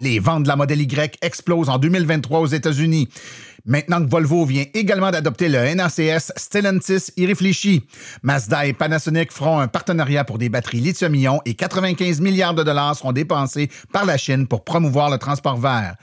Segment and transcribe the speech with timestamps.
[0.00, 3.08] Les ventes de la modèle Y explosent en 2023 aux États-Unis.
[3.66, 7.86] Maintenant que Volvo vient également d'adopter le NACS, Stellantis y réfléchit.
[8.22, 12.94] Mazda et Panasonic feront un partenariat pour des batteries lithium-ion et 95 milliards de dollars
[12.94, 15.94] seront dépensés par la Chine pour promouvoir le transport vert.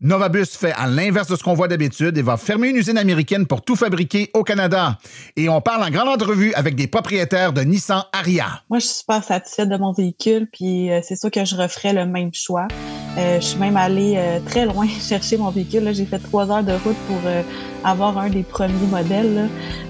[0.00, 3.46] Novabus fait à l'inverse de ce qu'on voit d'habitude et va fermer une usine américaine
[3.46, 4.98] pour tout fabriquer au Canada.
[5.36, 8.62] Et on parle en grande entrevue avec des propriétaires de Nissan Aria.
[8.68, 11.94] Moi, je suis super satisfaite de mon véhicule, puis euh, c'est sûr que je referais
[11.94, 12.68] le même choix.
[13.16, 15.90] Euh, je suis même allée euh, très loin chercher mon véhicule.
[15.92, 17.42] J'ai fait trois heures de route pour euh,
[17.84, 19.48] avoir un des premiers modèles.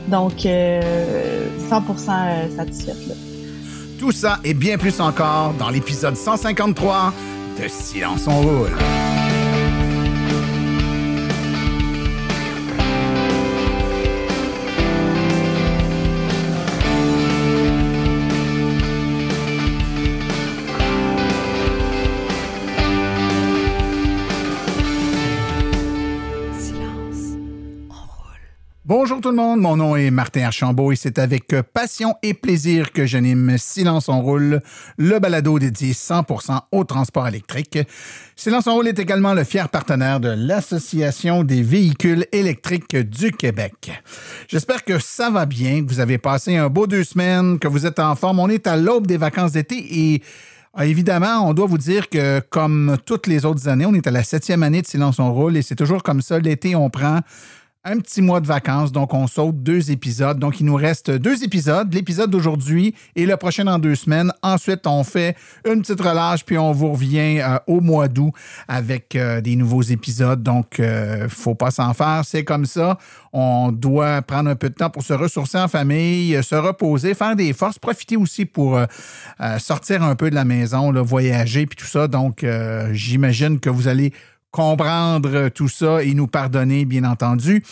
[0.09, 2.97] Donc, euh, 100% satisfaite.
[3.99, 7.13] Tout ça et bien plus encore dans l'épisode 153
[7.61, 9.26] de Silence on roule.
[28.89, 32.93] Bonjour tout le monde, mon nom est Martin Archambault et c'est avec passion et plaisir
[32.93, 34.63] que j'anime Silence on roule,
[34.97, 37.81] le balado dédié 100% au transport électrique.
[38.37, 43.91] Silence on roule est également le fier partenaire de l'Association des véhicules électriques du Québec.
[44.47, 47.87] J'espère que ça va bien, que vous avez passé un beau deux semaines, que vous
[47.87, 48.39] êtes en forme.
[48.39, 50.23] On est à l'aube des vacances d'été et
[50.79, 54.11] ah, Évidemment, on doit vous dire que, comme toutes les autres années, on est à
[54.11, 56.39] la septième année de Silence on roule et c'est toujours comme ça.
[56.39, 57.21] L'été, on prend
[57.87, 60.41] un petit mois de vacances, donc on saute deux épisodes.
[60.41, 64.33] Donc il nous reste deux épisodes, l'épisode d'aujourd'hui et le prochain dans deux semaines.
[64.43, 68.33] Ensuite, on fait une petite relâche, puis on vous revient euh, au mois d'août
[68.67, 70.43] avec euh, des nouveaux épisodes.
[70.43, 72.99] Donc, euh, faut pas s'en faire, c'est comme ça.
[73.39, 77.37] On doit prendre un peu de temps pour se ressourcer en famille, se reposer, faire
[77.37, 78.87] des forces, profiter aussi pour euh,
[79.43, 82.09] euh, sortir un peu de la maison, là, voyager, puis tout ça.
[82.09, 84.15] Donc, euh, j'imagine que vous allez
[84.57, 87.63] comprendre tout ça et nous pardonner, bien entendu.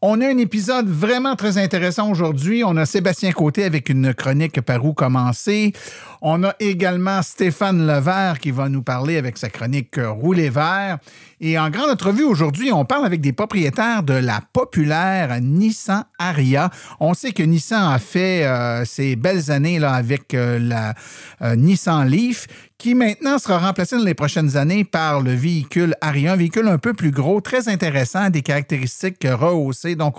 [0.00, 2.64] On a un épisode vraiment très intéressant aujourd'hui.
[2.64, 5.74] On a Sébastien Côté avec une chronique par où commencer.
[6.22, 10.96] On a également Stéphane Levert qui va nous parler avec sa chronique Rouler vert.
[11.42, 16.70] Et en grande entrevue aujourd'hui, on parle avec des propriétaires de la populaire Nissan Aria.
[17.00, 20.94] On sait que Nissan a fait euh, ses belles années là, avec euh, la
[21.42, 22.46] euh, Nissan Leaf
[22.80, 26.78] qui maintenant sera remplacé dans les prochaines années par le véhicule Aria, un véhicule un
[26.78, 29.96] peu plus gros, très intéressant, des caractéristiques rehaussées.
[29.96, 30.16] Donc,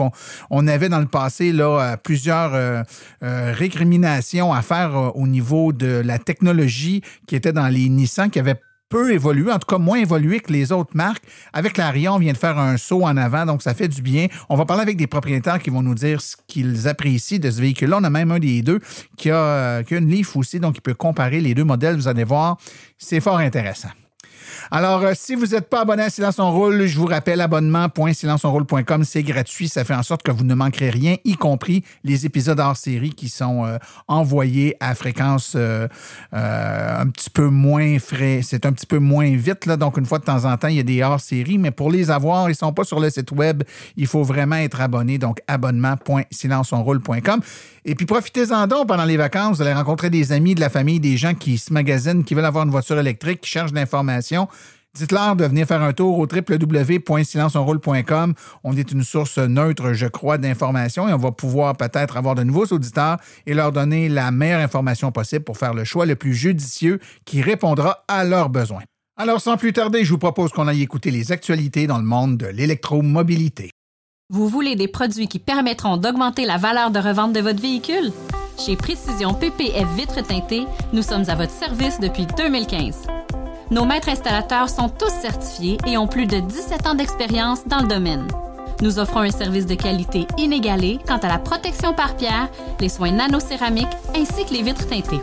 [0.52, 2.84] on, avait dans le passé là, euh, plusieurs euh,
[3.24, 8.38] euh, récriminations à faire au niveau de la technologie qui était dans les Nissan, qui
[8.38, 8.62] avaient
[8.92, 11.24] peu évolué, en tout cas moins évolué que les autres marques.
[11.54, 14.28] Avec l'Aria, on vient de faire un saut en avant, donc ça fait du bien.
[14.50, 17.62] On va parler avec des propriétaires qui vont nous dire ce qu'ils apprécient de ce
[17.62, 17.98] véhicule-là.
[18.02, 18.80] On a même un des deux
[19.18, 21.96] qui a, euh, une Leaf aussi, donc il peut comparer les deux modèles.
[21.96, 22.58] Vous allez voir,
[22.98, 23.90] c'est fort intéressant.
[24.70, 29.04] Alors, euh, si vous n'êtes pas abonné à Silence on Roule, je vous rappelle abonnement.silenceonroule.com,
[29.04, 32.60] c'est gratuit, ça fait en sorte que vous ne manquerez rien, y compris les épisodes
[32.60, 35.88] hors série qui sont euh, envoyés à fréquence euh,
[36.32, 38.42] un petit peu moins frais.
[38.44, 40.78] C'est un petit peu moins vite, là, donc une fois de temps en temps, il
[40.78, 43.10] y a des hors série, mais pour les avoir, ils ne sont pas sur le
[43.10, 43.64] site web.
[43.98, 47.42] Il faut vraiment être abonné, donc abonnement.silenceonroule.com.
[47.84, 49.58] Et puis profitez-en donc pendant les vacances.
[49.58, 52.46] Vous allez rencontrer des amis, de la famille, des gens qui se magasinent, qui veulent
[52.46, 53.76] avoir une voiture électrique, qui cherchent de
[54.94, 58.34] Dites-leur de venir faire un tour au www.silenceonroule.com.
[58.66, 62.44] On est une source neutre, je crois, d'informations et on va pouvoir peut-être avoir de
[62.44, 63.16] nouveaux auditeurs
[63.46, 67.42] et leur donner la meilleure information possible pour faire le choix le plus judicieux qui
[67.42, 68.84] répondra à leurs besoins.
[69.18, 72.38] Alors, sans plus tarder, je vous propose qu'on aille écouter les actualités dans le monde
[72.38, 73.72] de l'électromobilité.
[74.30, 78.12] Vous voulez des produits qui permettront d'augmenter la valeur de revente de votre véhicule?
[78.58, 83.08] Chez Précision PPF Vitres teintées, nous sommes à votre service depuis 2015.
[83.72, 87.88] Nos maîtres installateurs sont tous certifiés et ont plus de 17 ans d'expérience dans le
[87.88, 88.28] domaine.
[88.82, 92.50] Nous offrons un service de qualité inégalé quant à la protection par pierre,
[92.82, 95.22] les soins nanocéramiques ainsi que les vitres teintées.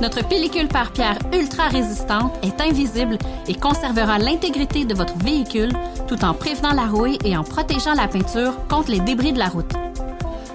[0.00, 3.16] Notre pellicule par pierre ultra résistante est invisible
[3.46, 5.70] et conservera l'intégrité de votre véhicule
[6.08, 9.46] tout en prévenant la rouille et en protégeant la peinture contre les débris de la
[9.46, 9.72] route.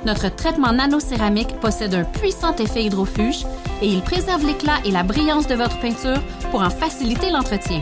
[0.05, 3.45] Notre traitement nanocéramique possède un puissant effet hydrofuge
[3.81, 6.21] et il préserve l'éclat et la brillance de votre peinture
[6.51, 7.81] pour en faciliter l'entretien.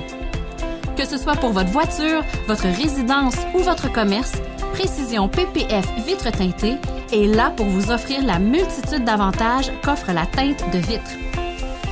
[0.97, 4.33] Que ce soit pour votre voiture, votre résidence ou votre commerce,
[4.73, 6.75] Précision PPF Vitre teintée
[7.13, 11.11] est là pour vous offrir la multitude d'avantages qu'offre la teinte de vitre.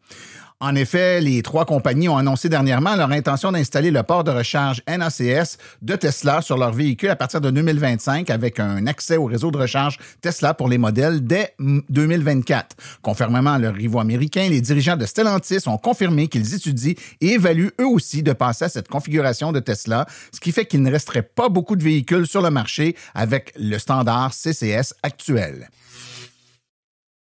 [0.65, 4.81] En effet, les trois compagnies ont annoncé dernièrement leur intention d'installer le port de recharge
[4.87, 9.51] NACS de Tesla sur leurs véhicules à partir de 2025 avec un accès au réseau
[9.51, 12.77] de recharge Tesla pour les modèles dès 2024.
[13.01, 17.73] Conformément à leurs rivaux américains, les dirigeants de Stellantis ont confirmé qu'ils étudient et évaluent
[17.81, 21.23] eux aussi de passer à cette configuration de Tesla, ce qui fait qu'il ne resterait
[21.23, 25.67] pas beaucoup de véhicules sur le marché avec le standard CCS actuel.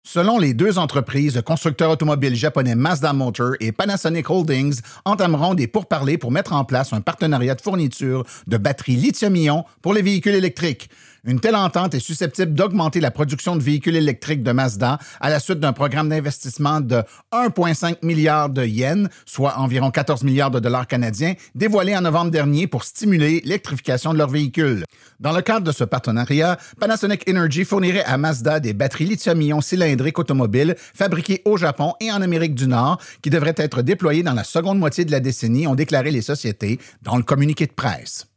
[0.09, 5.67] Selon les deux entreprises, le constructeur automobile japonais Mazda Motor et Panasonic Holdings entameront des
[5.67, 10.37] pourparlers pour mettre en place un partenariat de fourniture de batteries lithium-ion pour les véhicules
[10.37, 10.91] électriques.
[11.29, 15.41] Une telle entente est susceptible d'augmenter la production de véhicules électriques de Mazda à la
[15.41, 17.03] suite d'un programme d'investissement de
[17.33, 22.69] 1,5 milliard de yens, soit environ 14 milliards de dollars canadiens, dévoilé en novembre dernier
[22.69, 24.85] pour stimuler l'électrification de leurs véhicules.
[25.19, 30.21] Dans le cadre de ce partenariat, Panasonic Energy fournirait à Mazda des batteries lithium-ion cylindriques
[30.21, 34.45] automobiles fabriquées au Japon et en Amérique du Nord qui devraient être déployées dans la
[34.45, 38.29] seconde moitié de la décennie, ont déclaré les sociétés dans le communiqué de presse.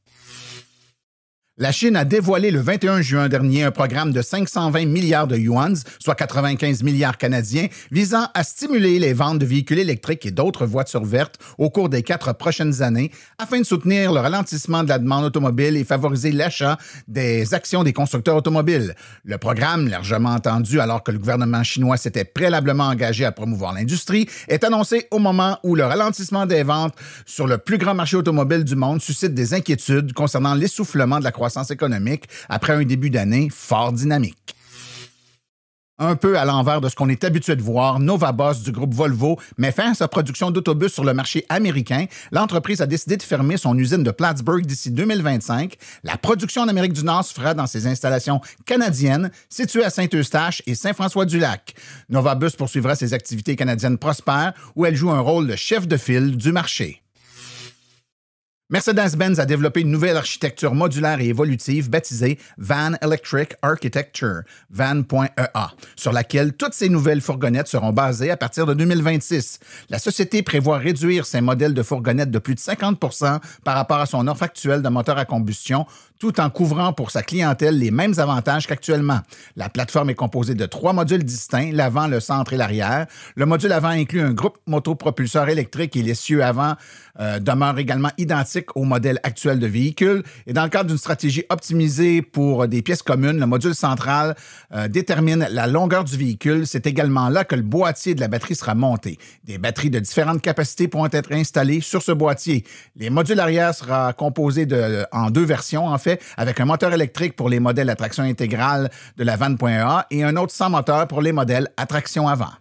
[1.62, 5.84] La Chine a dévoilé le 21 juin dernier un programme de 520 milliards de yuans,
[6.00, 11.04] soit 95 milliards canadiens, visant à stimuler les ventes de véhicules électriques et d'autres voitures
[11.04, 15.26] vertes au cours des quatre prochaines années, afin de soutenir le ralentissement de la demande
[15.26, 16.78] automobile et favoriser l'achat
[17.10, 18.96] des actions des constructeurs automobiles.
[19.26, 24.30] Le programme, largement entendu alors que le gouvernement chinois s'était préalablement engagé à promouvoir l'industrie,
[24.48, 26.96] est annoncé au moment où le ralentissement des ventes
[27.26, 31.34] sur le plus grand marché automobile du monde suscite des inquiétudes concernant l'essoufflement de la
[31.34, 34.56] croissance économique après un début d'année fort dynamique.
[36.02, 38.94] Un peu à l'envers de ce qu'on est habitué de voir, Nova Boss du groupe
[38.94, 42.06] Volvo met fin à sa production d'autobus sur le marché américain.
[42.32, 45.76] L'entreprise a décidé de fermer son usine de Plattsburgh d'ici 2025.
[46.06, 50.64] La production en Amérique du Nord se fera dans ses installations canadiennes situées à Saint-Eustache
[50.68, 51.76] et Saint-François-du-Lac.
[52.08, 55.98] Nova Bus poursuivra ses activités canadiennes prospères où elle joue un rôle de chef de
[55.98, 57.02] file du marché.
[58.72, 66.12] Mercedes-Benz a développé une nouvelle architecture modulaire et évolutive baptisée Van Electric Architecture, van.ea, sur
[66.12, 69.60] laquelle toutes ces nouvelles fourgonnettes seront basées à partir de 2026.
[69.90, 74.06] La société prévoit réduire ses modèles de fourgonnettes de plus de 50% par rapport à
[74.06, 75.88] son offre actuelle de moteur à combustion,
[76.20, 79.22] tout en couvrant pour sa clientèle les mêmes avantages qu'actuellement.
[79.56, 83.08] La plateforme est composée de trois modules distincts, l'avant, le centre et l'arrière.
[83.36, 86.76] Le module avant inclut un groupe motopropulseur électrique et l'essieu avant
[87.22, 90.24] euh, demeure également identique au modèle actuel de véhicule.
[90.46, 94.36] Et dans le cadre d'une stratégie optimisée pour des pièces communes, le module central
[94.74, 96.68] euh, détermine la longueur du véhicule.
[96.68, 99.18] C'est également là que le boîtier de la batterie sera monté.
[99.46, 102.66] Des batteries de différentes capacités pourront être installées sur ce boîtier.
[102.98, 107.36] Les modules arrière sera composé de, en deux versions, en fait avec un moteur électrique
[107.36, 111.22] pour les modèles à traction intégrale de la vanne.a et un autre sans moteur pour
[111.22, 112.52] les modèles à traction avant.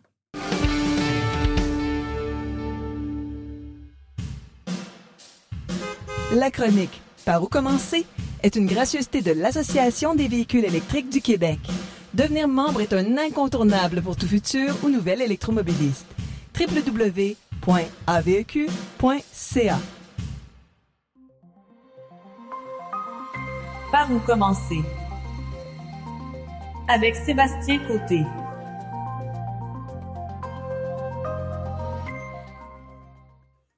[6.34, 8.04] La chronique Par où commencer
[8.42, 11.58] est une gracieuseté de l'Association des véhicules électriques du Québec.
[12.14, 16.06] Devenir membre est un incontournable pour tout futur ou nouvel électromobiliste.
[16.58, 17.38] www.aveq.ca
[23.90, 24.82] Par où commencer?
[26.88, 28.22] Avec Sébastien Côté.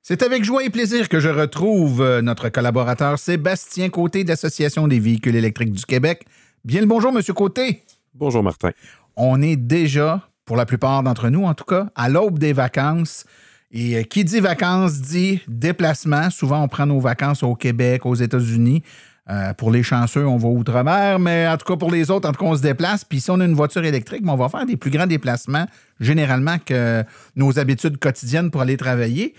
[0.02, 4.88] C'est avec joie et plaisir que je retrouve euh, notre collaborateur Sébastien Côté de l'Association
[4.88, 6.26] des véhicules électriques du Québec.
[6.64, 7.85] Bien le bonjour, Monsieur Côté.
[8.12, 8.71] Bonjour, Martin.
[9.14, 13.26] on est déjà, pour la plupart d'entre nous en tout cas, à l'aube des vacances.
[13.71, 16.31] Et euh, qui dit vacances dit déplacement.
[16.31, 18.83] Souvent, on prend nos vacances au Québec, aux États-Unis.
[19.30, 22.32] Euh, pour les chanceux, on va outre-mer, mais en tout cas pour les autres, en
[22.32, 23.04] tout cas, on se déplace.
[23.04, 25.66] Puis si on a une voiture électrique, ben, on va faire des plus grands déplacements
[26.00, 27.04] généralement que
[27.37, 29.34] nos habitudes quotidiennes pour aller travailler.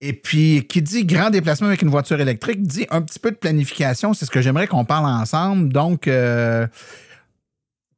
[0.00, 3.36] Et puis, qui dit grand déplacement avec une voiture électrique, dit un petit peu de
[3.36, 4.14] planification.
[4.14, 5.72] C'est ce que j'aimerais qu'on parle ensemble.
[5.72, 6.66] Donc, euh,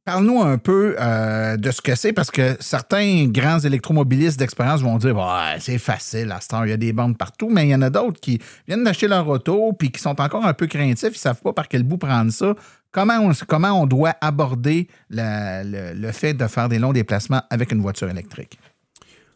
[0.05, 4.99] Parle-nous un peu euh, de ce que c'est, parce que certains grands électromobilistes d'expérience vont
[4.99, 5.17] dire
[5.57, 7.81] c'est facile à ce temps, il y a des bandes partout, mais il y en
[7.81, 11.11] a d'autres qui viennent d'acheter leur auto puis qui sont encore un peu craintifs, ils
[11.13, 12.53] ne savent pas par quel bout prendre ça.
[12.91, 17.81] Comment on, comment on doit aborder le, fait de faire des longs déplacements avec une
[17.81, 18.59] voiture électrique?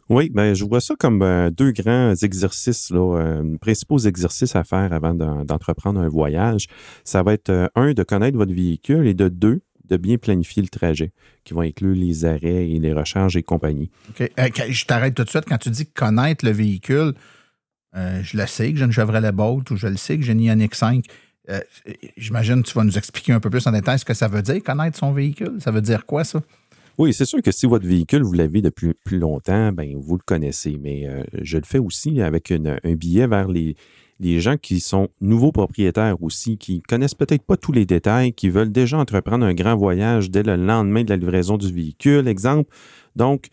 [0.08, 4.62] Oui, ben, je vois ça comme euh, deux grands exercices, là, euh, principaux exercices à
[4.62, 6.66] faire avant d'entreprendre un voyage.
[7.02, 10.68] Ça va être, un, de connaître votre véhicule et de deux, de bien planifier le
[10.68, 11.12] trajet,
[11.44, 13.90] qui va inclure les arrêts et les recharges et compagnie.
[14.10, 14.30] OK.
[14.38, 15.44] Euh, je t'arrête tout de suite.
[15.46, 17.12] Quand tu dis connaître le véhicule,
[17.96, 20.32] euh, je le sais que j'ai une Chevrolet Bolt ou je le sais que j'ai
[20.32, 21.04] une Ioniq 5.
[21.48, 21.60] Euh,
[22.16, 24.42] j'imagine que tu vas nous expliquer un peu plus en détail ce que ça veut
[24.42, 25.56] dire, connaître son véhicule.
[25.60, 26.40] Ça veut dire quoi, ça?
[26.98, 30.22] Oui, c'est sûr que si votre véhicule, vous l'avez depuis plus longtemps, ben, vous le
[30.24, 30.78] connaissez.
[30.78, 31.08] Mais
[31.40, 33.74] je le fais aussi avec un billet vers les,
[34.20, 38.50] les gens qui sont nouveaux propriétaires aussi, qui connaissent peut-être pas tous les détails, qui
[38.50, 42.70] veulent déjà entreprendre un grand voyage dès le lendemain de la livraison du véhicule, exemple.
[43.16, 43.48] Donc,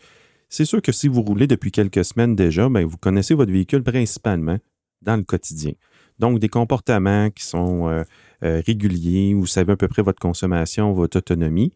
[0.50, 3.82] c'est sûr que si vous roulez depuis quelques semaines déjà, bien, vous connaissez votre véhicule
[3.82, 4.58] principalement
[5.00, 5.72] dans le quotidien.
[6.18, 8.04] Donc, des comportements qui sont euh,
[8.44, 11.72] euh, réguliers, vous savez à peu près votre consommation, votre autonomie,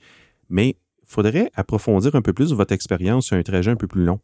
[0.50, 4.04] mais il faudrait approfondir un peu plus votre expérience sur un trajet un peu plus
[4.04, 4.20] long.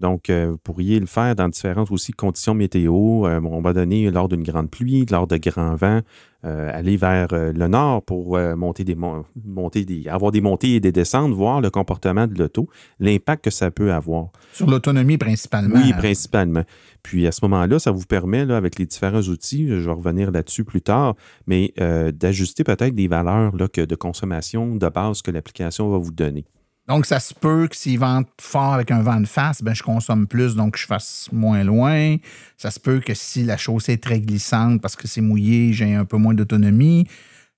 [0.00, 3.26] Donc, euh, vous pourriez le faire dans différentes aussi conditions météo.
[3.26, 6.00] Euh, on va donner lors d'une grande pluie, lors de grands vents,
[6.46, 8.96] euh, aller vers le nord pour monter des,
[9.44, 13.50] monter des, avoir des montées et des descentes, voir le comportement de l'auto, l'impact que
[13.50, 14.28] ça peut avoir.
[14.54, 15.76] Sur l'autonomie principalement.
[15.76, 16.64] Oui, principalement.
[17.02, 20.30] Puis à ce moment-là, ça vous permet, là, avec les différents outils, je vais revenir
[20.30, 21.14] là-dessus plus tard,
[21.46, 21.74] mais
[22.14, 26.46] d'ajuster peut-être des valeurs là, que, de consommation de base que l'application va vous donner.
[26.90, 29.82] Donc, ça se peut que s'il vente fort avec un vent de face, ben, je
[29.84, 32.16] consomme plus, donc je fasse moins loin.
[32.56, 35.94] Ça se peut que si la chaussée est très glissante parce que c'est mouillé, j'ai
[35.94, 37.06] un peu moins d'autonomie.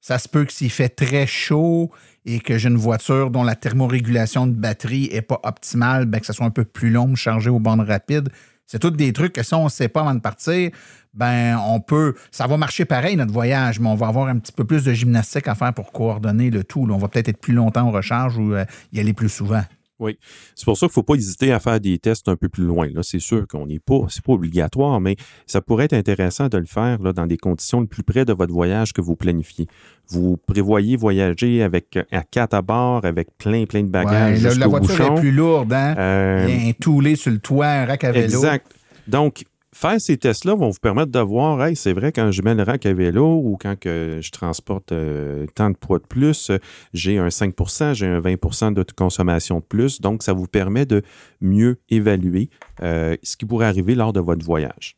[0.03, 1.91] Ça se peut que s'il fait très chaud
[2.27, 6.27] et que j'ai une voiture dont la thermorégulation de batterie n'est pas optimale, ben, que
[6.27, 8.29] ça soit un peu plus long de charger aux bandes rapides.
[8.73, 10.71] C'est tous des trucs que si on ne sait pas avant de partir,
[11.13, 12.15] ben on peut.
[12.31, 14.95] Ça va marcher pareil, notre voyage, mais on va avoir un petit peu plus de
[14.95, 16.89] gymnastique à faire pour coordonner le tout.
[16.91, 18.65] On va peut-être être plus longtemps en recharge ou euh,
[18.95, 19.63] y aller plus souvent.
[20.03, 20.19] Oui.
[20.55, 22.65] C'est pour ça qu'il ne faut pas hésiter à faire des tests un peu plus
[22.65, 22.89] loin.
[22.93, 25.17] Là, c'est sûr qu'on n'est pas, c'est pas obligatoire, mais
[25.47, 28.33] ça pourrait être intéressant de le faire là, dans des conditions le plus près de
[28.33, 29.69] votre voyage que vous planifiez.
[30.09, 34.43] Vous prévoyez voyager avec à quatre à bord, avec plein, plein de bagages.
[34.59, 35.95] la voiture est plus lourde, hein?
[35.97, 38.25] Euh, Il y a un toulé sur le toit, un rack à vélo.
[38.25, 38.67] Exact.
[39.07, 39.45] Donc,
[39.75, 42.63] faire ces tests-là vont vous permettre de voir, hey, c'est vrai, quand je mets le
[42.63, 46.51] rack à vélo ou quand je transporte euh, tant de poids de plus,
[46.93, 50.01] j'ai un 5% j'ai un 20% de consommation de plus.
[50.01, 51.03] Donc, ça vous permet de
[51.41, 52.51] mieux évaluer
[52.83, 54.97] euh, ce qui pourrait arriver lors de votre voyage.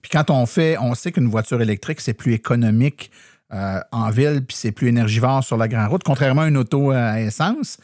[0.00, 3.10] Puis quand on fait, on sait qu'une voiture électrique, c'est plus économique
[3.52, 6.90] euh, en ville, puis c'est plus énergivore sur la grande route, contrairement à une auto
[6.90, 7.78] à essence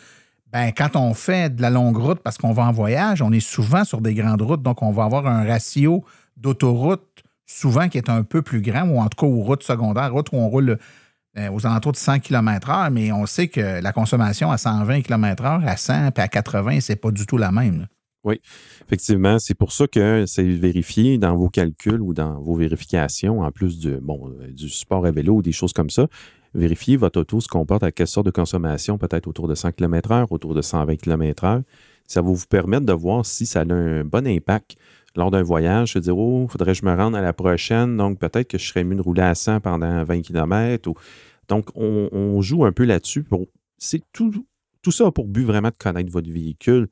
[0.52, 3.40] ben, quand on fait de la longue route parce qu'on va en voyage, on est
[3.40, 6.04] souvent sur des grandes routes, donc on va avoir un ratio
[6.36, 10.12] d'autoroute souvent qui est un peu plus grand, ou en tout cas aux routes secondaires,
[10.12, 10.78] routes où on roule
[11.38, 15.64] euh, aux alentours de 100 km/h, mais on sait que la consommation à 120 km/h,
[15.64, 17.86] à 100 puis à 80, c'est pas du tout la même.
[18.24, 18.40] Oui,
[18.86, 19.38] effectivement.
[19.38, 23.78] C'est pour ça que c'est vérifié dans vos calculs ou dans vos vérifications, en plus
[23.78, 26.06] du, bon, euh, du support à vélo ou des choses comme ça
[26.54, 30.26] vérifiez votre auto se comporte à quelle sorte de consommation, peut-être autour de 100 km/h,
[30.30, 31.62] autour de 120 km/h.
[32.06, 34.76] Ça va vous permettre de voir si ça a un bon impact
[35.14, 38.18] lors d'un voyage, se dire, oh, faudrait que je me rende à la prochaine, donc
[38.18, 40.92] peut-être que je serais mieux de rouler à 100 pendant 20 km.
[41.48, 43.24] Donc, on, joue un peu là-dessus.
[43.76, 44.32] C'est tout,
[44.80, 46.88] tout ça pour but vraiment de connaître votre véhicule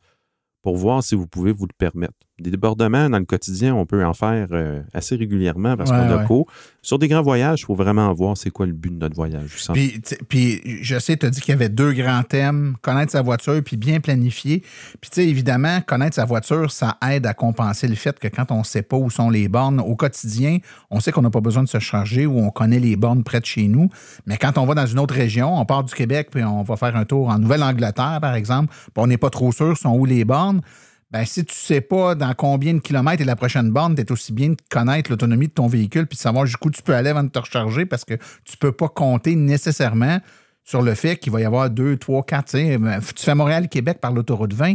[0.62, 2.12] pour voir si vous pouvez vous le permettre.
[2.40, 6.24] Des débordements dans le quotidien, on peut en faire euh, assez régulièrement parce qu'on a
[6.24, 6.46] cours.
[6.82, 9.56] Sur des grands voyages, il faut vraiment voir c'est quoi le but de notre voyage.
[9.74, 13.20] Puis, puis, je sais, tu as dit qu'il y avait deux grands thèmes, connaître sa
[13.20, 14.60] voiture puis bien planifier.
[15.00, 18.50] Puis tu sais, évidemment, connaître sa voiture, ça aide à compenser le fait que quand
[18.50, 20.58] on ne sait pas où sont les bornes au quotidien,
[20.90, 23.40] on sait qu'on n'a pas besoin de se charger ou on connaît les bornes près
[23.40, 23.90] de chez nous.
[24.26, 26.76] Mais quand on va dans une autre région, on part du Québec puis on va
[26.76, 30.04] faire un tour en Nouvelle-Angleterre, par exemple, puis on n'est pas trop sûr sont où
[30.04, 30.60] les bornes
[31.10, 34.02] ben, si tu ne sais pas dans combien de kilomètres est la prochaine borne, tu
[34.02, 36.94] es aussi bien de connaître l'autonomie de ton véhicule puis de savoir jusqu'où tu peux
[36.94, 40.20] aller avant de te recharger parce que tu ne peux pas compter nécessairement
[40.62, 42.50] sur le fait qu'il va y avoir deux, trois, quatre.
[42.56, 44.74] Tu ben, fais Montréal-Québec par l'autoroute 20.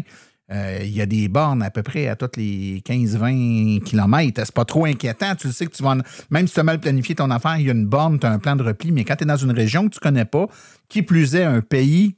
[0.52, 4.42] euh, Il y a des bornes à peu près à toutes les 15-20 km.
[4.44, 5.36] C'est pas trop inquiétant.
[5.36, 5.96] Tu le sais que tu vas.
[6.32, 8.32] Même si tu as mal planifié ton affaire, il y a une borne, tu as
[8.32, 8.92] un plan de repli.
[8.92, 10.48] Mais quand tu es dans une région que tu connais pas,
[10.90, 12.18] qui plus est un pays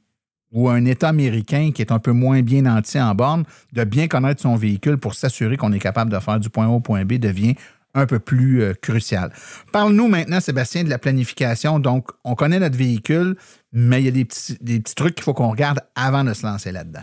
[0.52, 4.08] ou un État américain qui est un peu moins bien nanti en borne, de bien
[4.08, 7.04] connaître son véhicule pour s'assurer qu'on est capable de faire du point A au point
[7.04, 7.54] B devient
[7.94, 9.32] un peu plus euh, crucial.
[9.72, 11.78] Parle-nous maintenant, Sébastien, de la planification.
[11.78, 13.36] Donc, on connaît notre véhicule,
[13.72, 16.32] mais il y a des petits, des petits trucs qu'il faut qu'on regarde avant de
[16.34, 17.02] se lancer là-dedans.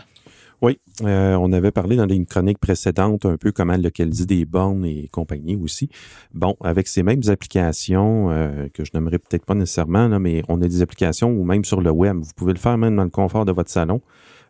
[0.62, 4.86] Oui, euh, on avait parlé dans une chronique précédente un peu comment localiser des bornes
[4.86, 5.90] et compagnie aussi.
[6.32, 10.68] Bon, avec ces mêmes applications, euh, que je n'aimerais peut-être pas nécessairement, mais on a
[10.68, 12.16] des applications ou même sur le web.
[12.16, 14.00] Vous pouvez le faire même dans le confort de votre salon.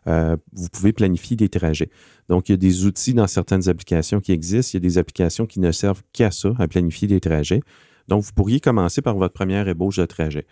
[0.07, 1.89] Euh, vous pouvez planifier des trajets.
[2.29, 4.71] Donc, il y a des outils dans certaines applications qui existent.
[4.73, 7.61] Il y a des applications qui ne servent qu'à ça, à planifier des trajets.
[8.07, 10.45] Donc, vous pourriez commencer par votre première ébauche de trajet.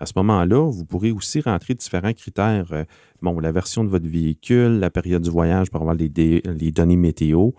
[0.00, 2.72] À ce moment-là, vous pourrez aussi rentrer différents critères.
[2.72, 2.84] Euh,
[3.20, 7.50] bon, la version de votre véhicule, la période du voyage pour avoir les, données météo,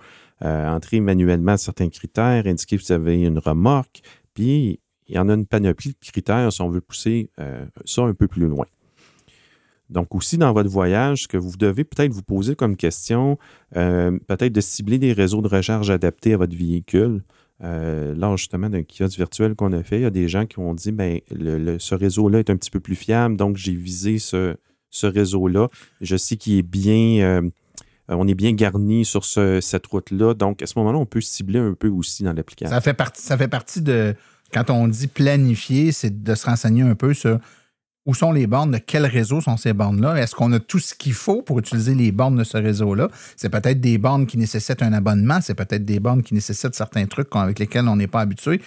[0.43, 4.01] euh, entrer manuellement certains critères, indiquer que vous avez une remorque,
[4.34, 8.03] puis il y en a une panoplie de critères si on veut pousser euh, ça
[8.03, 8.65] un peu plus loin.
[9.89, 13.39] Donc aussi dans votre voyage, ce que vous devez peut-être vous poser comme question,
[13.72, 17.24] peut-être de cibler des réseaux de recharge adaptés à votre véhicule.
[17.62, 20.60] Euh, lors justement d'un kiosque virtuel qu'on a fait, il y a des gens qui
[20.60, 24.56] ont dit ben ce réseau-là est un petit peu plus fiable, donc j'ai visé ce,
[25.04, 25.68] réseau-là.
[26.00, 27.42] Je sais qu'il est bien, euh,
[28.08, 31.60] on est bien garni sur ce- cette route-là, donc à ce moment-là, on peut cibler
[31.60, 32.74] un peu aussi dans l'application.
[32.74, 34.16] Ça fait partie, ça fait partie de.
[34.54, 37.39] Quand on dit planifier, c'est de se renseigner un peu sur
[38.10, 40.16] où sont les bornes, de quel réseau sont ces bornes-là?
[40.16, 43.08] Est-ce qu'on a tout ce qu'il faut pour utiliser les bornes de ce réseau-là?
[43.38, 47.06] C'est peut-être des bornes qui nécessitent un abonnement, c'est peut-être des bornes qui nécessitent certains
[47.06, 48.62] trucs avec lesquels on n'est pas habitué.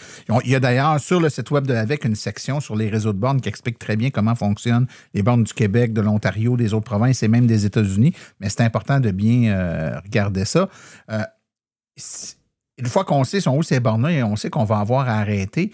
[0.44, 3.12] Il y a d'ailleurs sur le site web de l'AVEC une section sur les réseaux
[3.12, 6.72] de bornes qui explique très bien comment fonctionnent les bornes du Québec, de l'Ontario, des
[6.72, 8.12] autres provinces et même des États-Unis.
[8.38, 10.68] Mais c'est important de bien euh, regarder ça.
[11.10, 11.24] Euh,
[12.78, 15.18] une fois qu'on sait sont où ces bornes-là et on sait qu'on va avoir à
[15.18, 15.72] arrêter,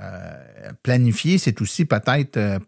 [0.00, 2.58] euh, planifier, c'est aussi peut-être euh,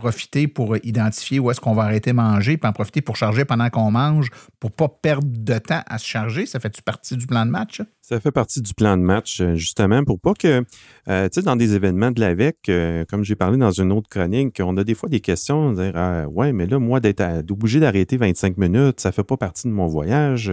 [0.00, 3.70] profiter pour identifier où est-ce qu'on va arrêter manger, puis en profiter pour charger pendant
[3.70, 6.46] qu'on mange, pour pas perdre de temps à se charger.
[6.46, 7.82] Ça fait-tu partie du plan de match?
[8.10, 8.20] ça?
[8.20, 10.64] Fait partie du plan de match, euh, justement, pour pas que,
[11.08, 14.08] euh, tu sais, dans des événements de l'AVEC, euh, comme j'ai parlé dans une autre
[14.08, 17.80] chronique, on a des fois des questions, dire, ah, ouais, mais là, moi, d'être d'obligé
[17.80, 20.52] d'arrêter 25 minutes, ça fait pas partie de mon voyage.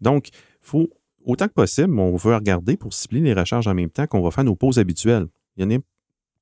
[0.00, 0.28] Donc,
[0.60, 0.88] faut,
[1.24, 4.30] autant que possible, on veut regarder pour cibler les recharges en même temps qu'on va
[4.30, 5.26] faire nos pauses habituelles.
[5.56, 5.80] Il y en a,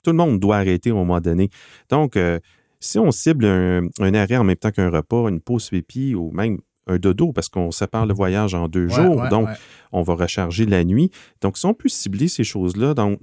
[0.02, 1.50] tout le monde doit arrêter à un moment donné.
[1.90, 2.38] Donc, euh,
[2.80, 6.30] si on cible un, un arrêt en même temps qu'un repas, une pause pipi ou
[6.32, 9.54] même un dodo, parce qu'on sépare le voyage en deux Ouais, jours, ouais, donc ouais.
[9.92, 11.10] on va recharger la nuit.
[11.40, 13.18] Donc, si on peut cibler ces choses-là, donc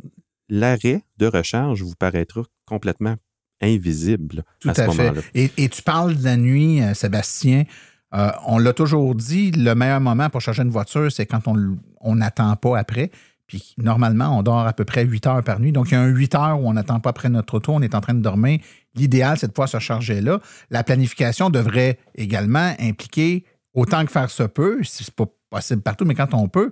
[0.50, 3.16] l'arrêt de recharge vous paraîtra complètement
[3.62, 5.22] invisible Tout à ce moment-là.
[5.34, 7.64] Et, et tu parles de la nuit, euh, Sébastien.
[8.14, 11.42] Euh, on l'a toujours dit, le meilleur moment pour charger une voiture, c'est quand
[12.02, 13.10] on n'attend pas après.
[13.48, 15.72] Puis normalement, on dort à peu près 8 heures par nuit.
[15.72, 17.82] Donc, il y a un 8 heures où on n'attend pas après notre auto, on
[17.82, 18.60] est en train de dormir.
[18.96, 20.40] L'idéal, c'est de pouvoir se charger là.
[20.70, 26.06] La planification devrait également impliquer, autant que faire se peut, si c'est pas possible partout,
[26.06, 26.72] mais quand on peut,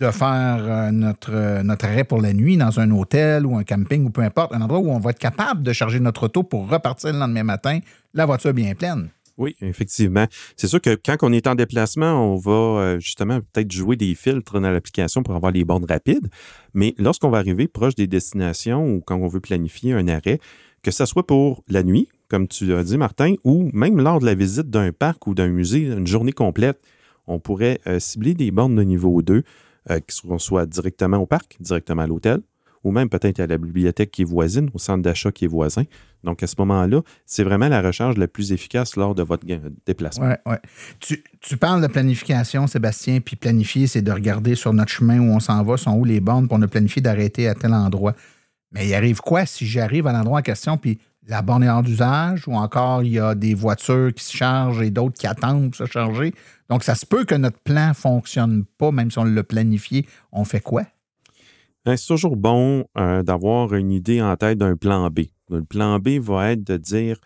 [0.00, 3.64] de faire euh, notre, euh, notre arrêt pour la nuit dans un hôtel ou un
[3.64, 6.44] camping ou peu importe, un endroit où on va être capable de charger notre auto
[6.44, 7.80] pour repartir le lendemain matin,
[8.14, 9.08] la voiture bien pleine.
[9.38, 10.26] Oui, effectivement.
[10.56, 14.16] C'est sûr que quand on est en déplacement, on va euh, justement peut-être jouer des
[14.16, 16.28] filtres dans l'application pour avoir les bornes rapides.
[16.74, 20.40] Mais lorsqu'on va arriver proche des destinations ou quand on veut planifier un arrêt,
[20.82, 24.26] que ce soit pour la nuit, comme tu as dit, Martin, ou même lors de
[24.26, 26.80] la visite d'un parc ou d'un musée, une journée complète,
[27.28, 29.44] on pourrait euh, cibler des bornes de niveau 2,
[29.90, 32.40] euh, seront soit directement au parc, directement à l'hôtel,
[32.84, 35.84] ou même peut-être à la bibliothèque qui est voisine, au centre d'achat qui est voisin.
[36.24, 39.46] Donc, à ce moment-là, c'est vraiment la recharge la plus efficace lors de votre
[39.86, 40.26] déplacement.
[40.26, 40.58] Ouais, ouais.
[41.00, 45.32] Tu, tu parles de planification, Sébastien, puis planifier, c'est de regarder sur notre chemin où
[45.32, 48.14] on s'en va, sont où les bornes, pour on a planifié d'arrêter à tel endroit.
[48.72, 51.82] Mais il arrive quoi si j'arrive à l'endroit en question, puis la borne est hors
[51.82, 55.70] d'usage, ou encore il y a des voitures qui se chargent et d'autres qui attendent
[55.70, 56.34] pour se charger?
[56.68, 60.06] Donc, ça se peut que notre plan ne fonctionne pas, même si on l'a planifié.
[60.32, 60.82] On fait quoi?
[61.86, 65.20] Hein, C'est toujours bon euh, d'avoir une idée en tête d'un plan B.
[65.50, 67.18] Le plan B va être de dire,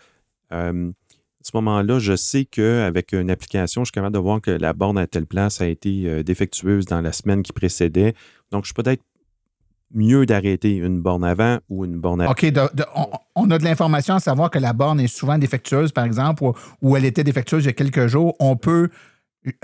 [0.50, 4.72] à ce moment-là, je sais qu'avec une application, je suis capable de voir que la
[4.72, 8.14] borne à telle place a été défectueuse dans la semaine qui précédait.
[8.50, 9.02] Donc, je suis peut-être
[9.94, 12.48] mieux d'arrêter une borne avant ou une borne après.
[12.48, 12.70] OK,
[13.34, 16.44] on, a de l'information à savoir que la borne est souvent défectueuse, par exemple,
[16.80, 18.34] ou elle était défectueuse il y a quelques jours.
[18.40, 18.88] On peut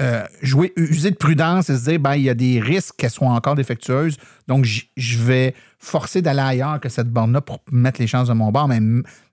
[0.00, 3.10] euh, jouer, user de prudence et se dire, ben, il y a des risques qu'elle
[3.10, 4.16] soit encore défectueuse.
[4.48, 8.50] Donc, je vais forcer d'aller ailleurs que cette borne-là pour mettre les chances de mon
[8.50, 8.68] bord.
[8.68, 8.80] Mais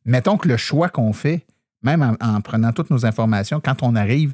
[0.06, 1.46] mettons que le choix qu'on fait,
[1.82, 4.34] même en, prenant toutes nos informations, quand on arrive,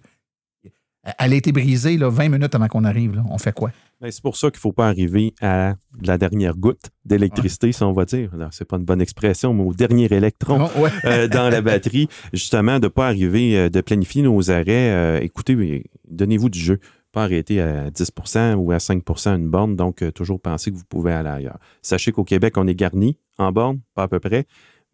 [1.18, 3.24] elle a été brisée là, 20 minutes avant qu'on arrive.
[3.30, 3.72] On fait quoi?
[4.02, 7.84] Ben, c'est pour ça qu'il ne faut pas arriver à la dernière goutte d'électricité, si
[7.84, 8.32] on va dire.
[8.50, 10.70] Ce n'est pas une bonne expression, mais au dernier électron
[11.06, 12.08] euh, dans la batterie.
[12.34, 14.92] Justement, de ne pas arriver, euh, de planifier nos arrêts.
[14.92, 15.86] Euh, écoutez,
[16.22, 16.80] donnez-vous du jeu.
[17.12, 19.76] Pas arrêter à 10% ou à 5% une borne.
[19.76, 21.58] Donc, toujours penser que vous pouvez aller ailleurs.
[21.82, 24.46] Sachez qu'au Québec, on est garni en borne, pas à peu près.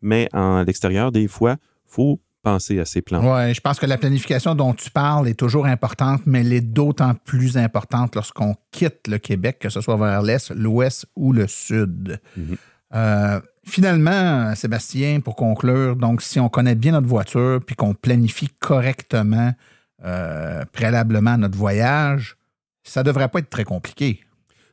[0.02, 3.20] Mais en l'extérieur, des fois, il faut penser à ces plans.
[3.22, 6.62] Oui, je pense que la planification dont tu parles est toujours importante, mais elle est
[6.62, 11.48] d'autant plus importante lorsqu'on quitte le Québec, que ce soit vers l'Est, l'Ouest ou le
[11.48, 12.20] Sud.
[12.38, 12.56] Mhm.
[12.96, 18.48] Euh, finalement, Sébastien, pour conclure, donc si on connaît bien notre voiture puis qu'on planifie
[18.60, 19.52] correctement
[20.04, 22.38] euh, préalablement notre voyage,
[22.84, 24.22] ça ne devrait pas être très compliqué.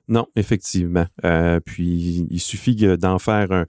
[0.07, 1.07] Non, effectivement.
[1.25, 3.67] Euh, puis il suffit d'en faire un,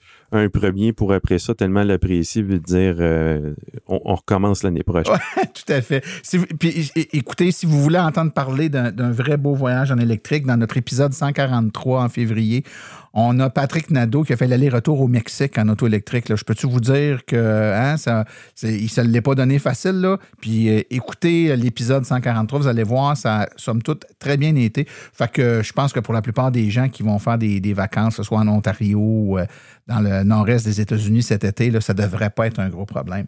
[0.50, 3.54] premier pour après ça tellement l'apprécier veut dire euh,
[3.88, 5.18] on, recommence l'année prochaine.
[5.54, 6.04] tout à fait.
[6.60, 10.78] puis écoutez, si vous voulez entendre parler d'un vrai beau voyage en électrique, dans notre
[10.78, 12.64] épisode 143 en février,
[13.18, 16.36] on a Patrick Nadeau qui a fait l'aller-retour au Mexique en auto électrique.
[16.36, 18.26] Je peux-tu vous dire que hein, ça,
[18.62, 20.02] il ne l'est pas donné facile.
[20.02, 20.18] Là?
[20.42, 24.86] Puis euh, écoutez l'épisode 143, vous allez voir, ça somme toute très bien été.
[24.86, 28.18] Fait que je pense que pour la plupart des gens qui vont faire des, vacances,
[28.18, 29.46] que ce soit en Ontario ou euh,
[29.88, 32.86] dans le nord-est des États-Unis cet été, là, ça ne devrait pas être un gros
[32.86, 33.28] problème.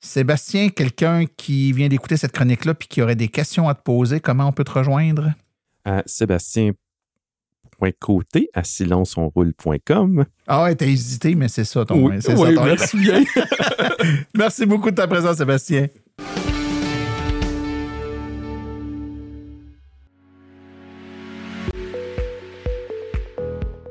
[0.00, 4.20] Sébastien, quelqu'un qui vient d'écouter cette chronique-là puis qui aurait des questions à te poser,
[4.20, 5.32] comment on peut te rejoindre?
[5.84, 6.72] À Sébastien
[7.98, 10.24] côté à silenceonroule.com.
[10.46, 12.08] Ah ouais, t'as hésité, mais c'est ça ton.
[12.08, 13.24] Oui, ça, merci bien.
[14.36, 15.86] merci beaucoup de ta présence, Sébastien.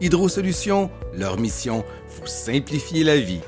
[0.00, 3.40] Hydro Solutions, leur mission, vous simplifier la vie.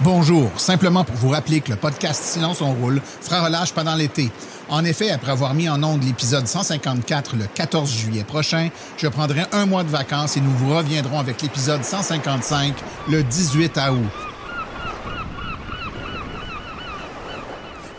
[0.00, 4.30] Bonjour, simplement pour vous rappeler que le podcast Silence on roule fera relâche pendant l'été.
[4.70, 9.42] En effet, après avoir mis en onde l'épisode 154 le 14 juillet prochain, je prendrai
[9.52, 12.74] un mois de vacances et nous vous reviendrons avec l'épisode 155
[13.10, 14.08] le 18 août.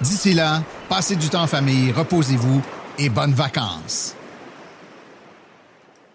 [0.02, 2.62] D'ici là, passez du temps en famille, reposez-vous
[3.00, 4.14] et bonnes vacances.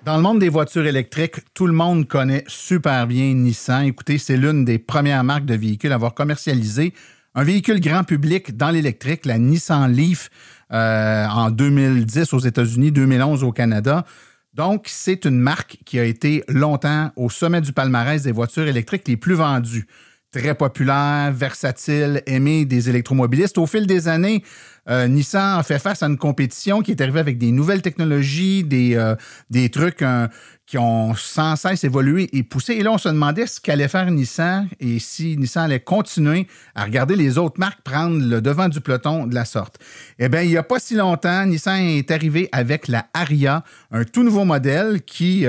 [0.05, 3.87] Dans le monde des voitures électriques, tout le monde connaît super bien Nissan.
[3.87, 6.93] Écoutez, c'est l'une des premières marques de véhicules à avoir commercialisé
[7.35, 10.29] un véhicule grand public dans l'électrique, la Nissan Leaf,
[10.71, 14.05] euh, en 2010 aux États-Unis, 2011 au Canada.
[14.53, 19.09] Donc, c'est une marque qui a été longtemps au sommet du palmarès des voitures électriques
[19.09, 19.87] les plus vendues
[20.33, 23.59] très populaire, versatile, aimé des électromobilistes.
[23.59, 24.43] Au fil des années,
[24.89, 28.63] euh, Nissan a fait face à une compétition qui est arrivée avec des nouvelles technologies,
[28.63, 30.29] des, euh, trucs euh,
[30.67, 32.75] qui ont sans cesse évolué et poussé.
[32.75, 36.85] Et là, on se demandait ce qu'allait faire Nissan et si Nissan allait continuer à
[36.85, 39.79] regarder les autres marques prendre le devant du peloton de la sorte.
[40.19, 44.05] Eh bien, il n'y a pas si longtemps, Nissan est arrivé avec la Aria, un
[44.05, 45.47] tout nouveau modèle qui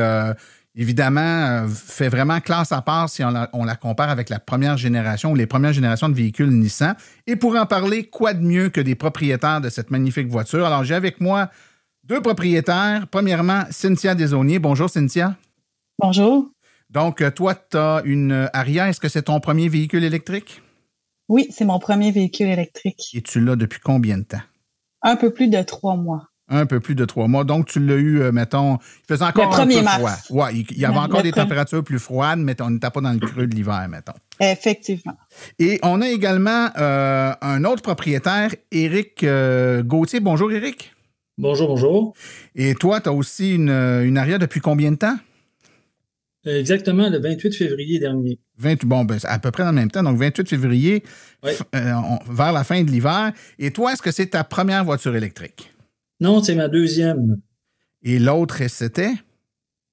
[0.77, 5.31] évidemment, euh, fait vraiment classe à part si on la, compare avec la première génération
[5.31, 6.95] ou les premières générations de véhicules Nissan.
[7.25, 10.65] Et pour en parler, quoi de mieux que des propriétaires de cette magnifique voiture?
[10.65, 11.49] Alors, j'ai avec moi
[12.03, 13.07] deux propriétaires.
[13.09, 14.59] Premièrement, Cynthia Desauniers.
[14.59, 15.35] Bonjour, Cynthia.
[15.99, 16.51] Bonjour.
[16.91, 18.87] Donc, euh, toi, tu as une Aria.
[18.87, 20.61] Est-ce que c'est ton premier véhicule électrique?
[21.27, 23.09] Oui, c'est mon premier véhicule électrique.
[23.13, 24.41] Et tu l'as depuis combien de temps?
[25.01, 26.29] Un peu plus de trois mois.
[26.49, 27.43] Un peu plus de trois mois.
[27.43, 30.11] Donc, tu l'as eu, euh, mettons, il faisait encore un peu froid.
[30.29, 33.19] Ouais, il, y avait encore des températures plus froides, mais on n'était pas dans le
[33.19, 34.13] creux de l'hiver, mettons.
[34.39, 35.17] Effectivement.
[35.59, 40.21] Et on a également euh, un autre propriétaire, Éric euh, Gauthier.
[40.21, 40.93] Bonjour, Éric.
[41.37, 42.13] Bonjour, bonjour.
[42.55, 45.17] Et toi, tu as aussi une, une aria depuis combien de temps?
[46.45, 48.39] Exactement, le 28 février dernier.
[48.57, 51.03] 20, bon, ben, à peu près dans le même temps, donc 28 février,
[51.43, 53.33] vers la fin de l'hiver.
[53.59, 55.73] Et toi, est-ce que c'est ta première voiture électrique?
[56.19, 57.39] Non, c'est ma deuxième.
[58.03, 59.13] Et l'autre, c'était?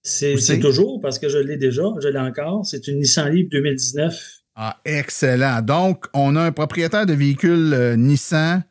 [0.02, 2.66] C'est toujours parce que je l'ai déjà, je l'ai encore.
[2.66, 4.42] C'est une Nissan Leaf 2019.
[4.56, 5.62] Ah, excellent.
[5.62, 8.62] Donc, on a un propriétaire de véhicule euh, Nissan,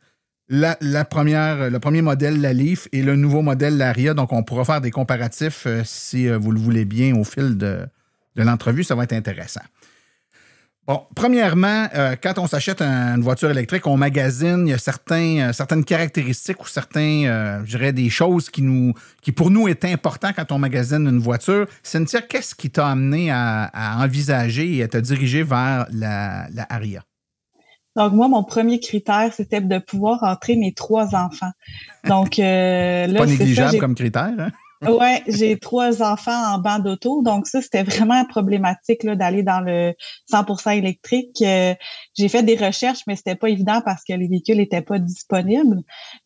[0.48, 4.14] la, première, le premier modèle, la Leaf, et le nouveau modèle, l'Aria.
[4.14, 7.58] Donc, on pourra faire des comparatifs euh, si euh, vous le voulez bien au fil
[7.58, 7.80] de,
[8.36, 8.84] de l'entrevue.
[8.84, 9.62] Ça va être intéressant.
[10.86, 15.48] Bon, premièrement, euh, quand on s'achète une voiture électrique, on magazine, il y a certains,
[15.48, 18.92] euh, certaines caractéristiques ou certains, euh, je dirais, des choses qui, nous,
[19.22, 21.66] qui pour nous est important quand on magasine une voiture.
[21.82, 27.02] Cynthia, qu'est-ce qui t'a amené à, envisager et à te diriger vers la, la Aria?
[27.96, 31.52] Donc moi, mon premier critère, c'était de pouvoir entrer mes trois enfants.
[32.06, 34.32] Donc là, pas négligeable comme critère.
[34.38, 34.50] Hein?
[34.82, 39.94] Ouais, j'ai trois enfants en banc d'auto, donc ça c'était vraiment problématique d'aller dans le
[40.32, 41.42] 100% électrique.
[41.42, 41.74] Euh,
[42.16, 45.82] j'ai fait des recherches, mais c'était pas évident parce que les véhicules n'étaient pas disponibles.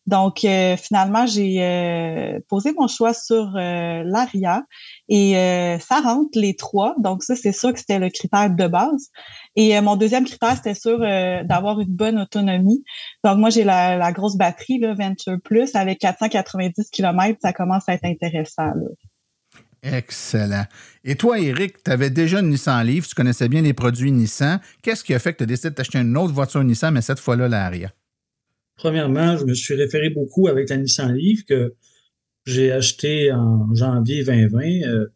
[0.07, 4.63] Donc euh, finalement, j'ai euh, posé mon choix sur l'Aria
[5.09, 5.33] et
[5.79, 6.95] ça rentre les trois.
[6.99, 9.09] Donc ça c'est sûr que c'était le critère de base.
[9.55, 12.83] Et mon deuxième critère c'était sûr d'avoir une bonne autonomie.
[13.23, 17.89] Donc moi j'ai la, la, grosse batterie là, Venture Plus avec 490 km, ça commence
[17.89, 18.71] à être intéressant.
[19.81, 20.65] Excellent.
[21.03, 24.59] Et toi, Eric, tu avais déjà une Nissan Leaf, tu connaissais bien les produits Nissan.
[24.81, 27.19] Qu'est-ce qui a fait que tu as décidé d'acheter une autre voiture Nissan, mais cette
[27.19, 27.91] fois-là, l'Aria?
[28.75, 31.73] Premièrement, je me suis référé beaucoup avec la Nissan Leaf que
[32.49, 34.87] j'ai acheté en janvier 2020.
[34.87, 35.07] Euh,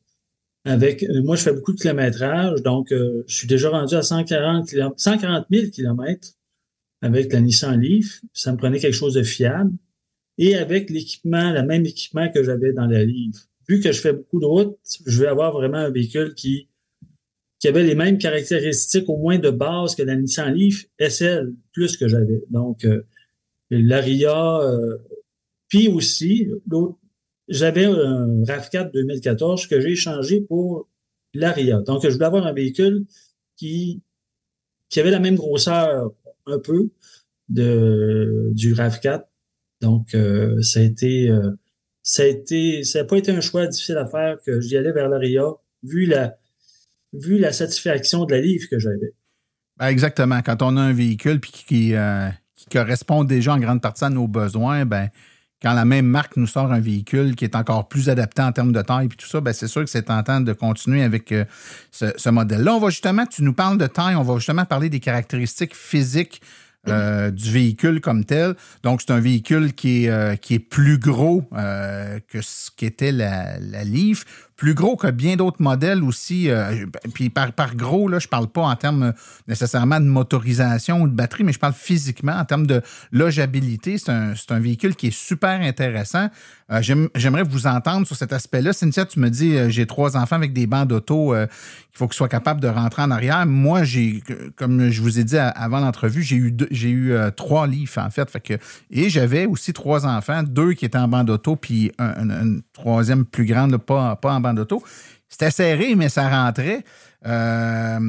[0.66, 4.02] avec, euh, moi, je fais beaucoup de kilométrage, donc euh, je suis déjà rendu à
[4.02, 6.30] 140, 140 000 km
[7.02, 8.22] avec la Nissan Leaf.
[8.34, 9.74] Ça me prenait quelque chose de fiable
[10.38, 13.40] et avec l'équipement, le même équipement que j'avais dans la livre.
[13.68, 16.70] Vu que je fais beaucoup de routes, je vais avoir vraiment un véhicule qui,
[17.60, 21.98] qui avait les mêmes caractéristiques au moins de base que la Nissan Leaf SL, plus
[21.98, 22.44] que j'avais.
[22.50, 23.04] Donc, euh,
[23.70, 24.98] l'Aria, euh,
[25.68, 26.50] puis aussi,
[27.48, 30.88] j'avais un RAV4 2014 que j'ai échangé pour
[31.34, 31.82] l'Aria.
[31.82, 33.06] Donc, je voulais avoir un véhicule
[33.58, 34.02] qui,
[34.90, 36.12] qui avait la même grosseur
[36.46, 36.90] un peu
[37.50, 39.24] de, du RAV4
[39.84, 41.52] donc, euh, ça a été, euh,
[42.04, 44.94] ça a été, ça n'a pas été un choix difficile à faire que j'y allais
[44.94, 45.44] vers l'ARIA,
[45.84, 46.38] vu la,
[47.12, 49.14] vu la satisfaction de la livre que j'avais.
[49.76, 50.42] Ben, exactement.
[50.42, 54.30] Quand on a un véhicule qui, euh, qui, correspond déjà en grande partie à nos
[54.30, 55.10] besoins, ben,
[55.64, 58.74] quand la même marque nous sort un véhicule qui est encore plus adapté en termes
[58.74, 61.34] de taille et tout ça, ben c'est sûr que c'est tentant de continuer avec
[61.92, 62.76] ce, ce modèle-là.
[62.76, 66.42] On va justement, tu nous parles de taille, on va justement parler des caractéristiques physiques
[66.90, 68.56] euh, du véhicule comme tel.
[68.84, 73.14] Donc, c'est un véhicule qui est, euh, qui est plus gros euh, que ce qu'était
[73.14, 74.26] la, la Leaf,
[74.64, 76.50] plus gros que bien d'autres modèles aussi.
[76.50, 79.12] Euh, puis par, gros, là, je parle pas en termes
[79.46, 83.98] nécessairement de motorisation ou de batterie, mais je parle physiquement en termes de logeabilité.
[83.98, 86.30] C'est un, un, véhicule qui est super intéressant.
[86.72, 86.82] Euh,
[87.14, 88.72] j'aimerais vous entendre sur cet aspect-là.
[88.72, 91.50] Cynthia, tu me dis, euh, j'ai trois enfants avec des bancs d'auto qu'il
[91.92, 93.46] faut qu'ils soient capables de rentrer en arrière.
[93.46, 94.24] Moi, j'ai,
[94.56, 98.30] comme je vous ai dit avant l'entrevue, j'ai eu, trois Leafs, en fait.
[98.92, 103.46] et j'avais aussi trois enfants, deux qui étaient en banc d'auto, puis un, troisième plus
[103.46, 104.84] grande, pas, pas en banc d'auto.
[105.30, 106.84] C'était serré, mais ça rentrait.
[107.26, 108.00] Euh,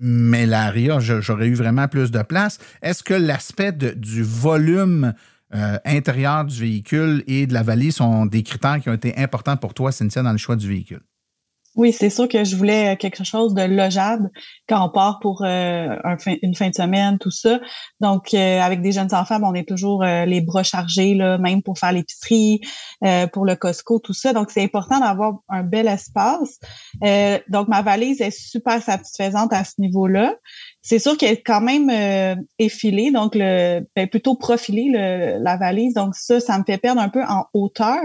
[0.00, 2.58] mais l'Aria, j'aurais eu vraiment plus de place.
[2.82, 5.14] Est-ce que l'aspect du volume
[5.54, 9.56] euh, intérieur du véhicule et de la valise sont des critères qui ont été importants
[9.56, 11.00] pour toi, Cynthia, dans le choix du véhicule?
[11.76, 14.30] Oui, c'est sûr que je voulais quelque chose de logeable
[14.68, 15.96] quand on part pour euh,
[16.42, 17.58] une fin de semaine, tout ça.
[18.00, 21.36] Donc, euh, avec des jeunes enfants, ben, on est toujours euh, les bras chargés, là,
[21.38, 22.60] même pour faire l'épicerie,
[23.32, 24.32] pour le Costco, tout ça.
[24.32, 26.58] Donc, c'est important d'avoir un bel espace.
[27.48, 30.34] donc, ma valise est super satisfaisante à ce niveau-là.
[30.86, 35.94] C'est sûr qu'elle est quand même euh, effilée, donc le, ben, plutôt profilée la valise.
[35.94, 38.02] Donc ça, ça me fait perdre un peu en hauteur,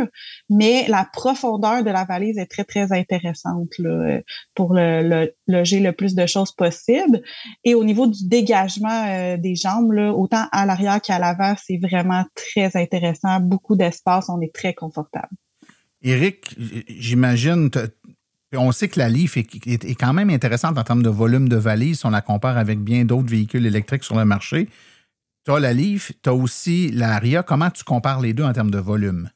[0.49, 4.21] mais la profondeur de la valise est très très intéressante là,
[4.55, 7.21] pour le, loger le plus de choses possible.
[7.65, 11.81] Et au niveau du dégagement euh, des jambes, là, autant à l'arrière qu'à l'avant, c'est
[11.81, 13.41] vraiment très intéressant.
[13.41, 15.27] Beaucoup d'espace, on est très confortable.
[16.01, 16.55] Eric,
[16.87, 17.69] j'imagine,
[18.53, 22.03] on sait que la Leaf est, quand même intéressante en termes de volume de valise
[22.03, 24.69] on la compare avec bien d'autres véhicules électriques sur le marché.
[25.45, 27.43] Tu as la Leaf, tu as aussi la Ria.
[27.43, 29.29] Comment tu compares les deux en termes de volume?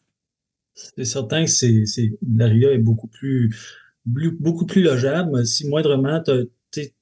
[0.75, 3.55] c'est certain que c'est, c'est l'ARIA est beaucoup plus,
[4.05, 5.45] beaucoup plus logeable.
[5.45, 6.21] Si moindrement,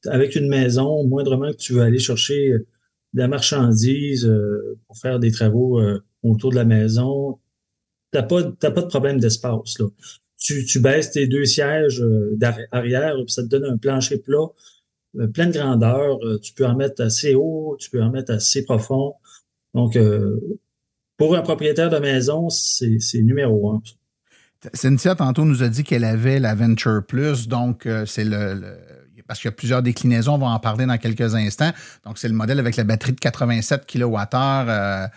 [0.06, 2.50] avec une maison, moindrement que tu veux aller chercher
[3.14, 7.40] de la marchandise euh, pour faire des travaux euh, autour de la maison,
[8.12, 9.78] t'as pas, t'as pas de problème d'espace.
[10.42, 14.48] Tu, baisses tes deux sièges euh, d'arrière, puis ça te donne un plancher plat,
[15.34, 16.18] plein de grandeur.
[16.42, 19.14] tu peux en mettre assez haut, tu peux en mettre assez profond.
[19.74, 19.98] Donc,
[21.18, 23.82] pour un propriétaire de maison, c'est numéro un.
[24.74, 28.62] Cynthia, tantôt, nous a dit qu'elle avait la Venture Plus, donc euh, c'est le,
[29.28, 31.72] Parce qu'il y a plusieurs déclinaisons, on va en parler dans quelques instants.
[32.06, 35.08] Donc, c'est le modèle avec la batterie de 87 kWh euh,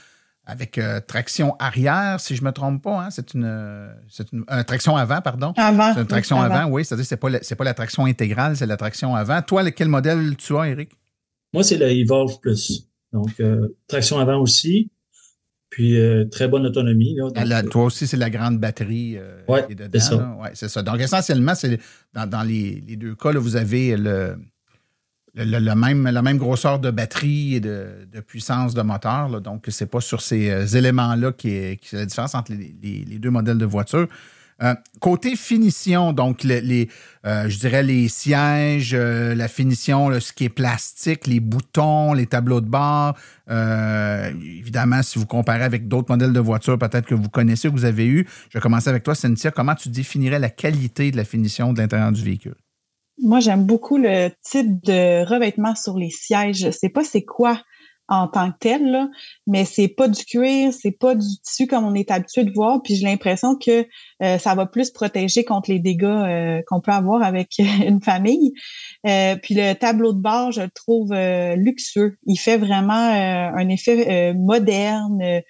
[0.46, 3.04] avec euh, traction arrière, si je ne me trompe pas.
[3.04, 3.10] Hein.
[3.10, 5.52] c'est une, une traction avant, pardon.
[5.56, 5.94] Avant.
[5.94, 6.84] C'est une traction avant, oui.
[6.84, 9.40] C'est-à-dire que ce n'est pas, pas la traction intégrale, c'est la traction avant.
[9.42, 10.90] Toi, quel modèle tu as, Eric?
[11.52, 12.88] Moi, c'est la Evolve Plus.
[13.12, 13.40] Donc,
[13.86, 14.90] traction avant aussi.
[15.74, 17.16] Puis euh, très bonne autonomie.
[17.34, 19.58] Là, euh, toi aussi, c'est la grande batterie euh, Oui,
[19.92, 20.36] c'est ça.
[20.40, 20.84] Ouais, c'est ça.
[20.84, 21.80] Donc essentiellement, c'est
[22.14, 24.36] dans, les, deux cas, vous avez le,
[25.34, 29.40] le, même, la même grosseur de batterie et de, puissance de moteur.
[29.40, 33.58] donc, ce n'est pas sur ces éléments-là qui est, la différence entre les, deux modèles
[33.58, 34.08] de voiture.
[34.62, 36.88] Euh, côté finition, donc les,
[37.26, 42.26] euh, je dirais les sièges, euh, la finition, ce qui est plastique, les boutons, les
[42.26, 43.16] tableaux de bord.
[43.48, 47.84] évidemment, si vous comparez avec d'autres modèles de voitures, peut-être que vous connaissez, que vous
[47.84, 48.26] avez eu.
[48.50, 49.50] Je vais commencer avec toi, Cynthia.
[49.50, 52.54] Comment tu définirais la qualité de la finition de l'intérieur du véhicule?
[53.18, 56.58] Moi, j'aime beaucoup le type de revêtement sur les sièges.
[56.58, 57.60] Je sais pas c'est quoi
[58.08, 59.08] en tant que tel, là,
[59.46, 62.82] mais c'est pas du cuir, c'est pas du tissu comme on est habitué de voir,
[62.82, 63.86] puis j'ai l'impression que
[64.22, 68.52] euh, ça va plus protéger contre les dégâts euh, qu'on peut avoir avec une famille.
[69.06, 71.14] Euh, puis le tableau de bord, je le trouve
[71.56, 72.18] luxueux.
[72.26, 75.42] Il fait vraiment un effet moderne,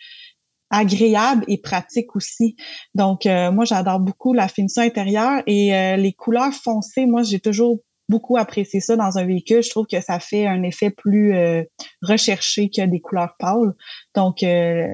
[0.77, 2.57] agréable et pratique aussi.
[2.95, 7.07] Donc moi, j'adore beaucoup la finition intérieure et les couleurs foncées.
[7.07, 9.63] Moi, j'ai toujours beaucoup apprécié ça dans un véhicule.
[9.63, 11.65] Je trouve que ça fait un effet plus euh,
[12.03, 13.75] recherché que des couleurs pâles.
[14.15, 14.89] Donc, euh,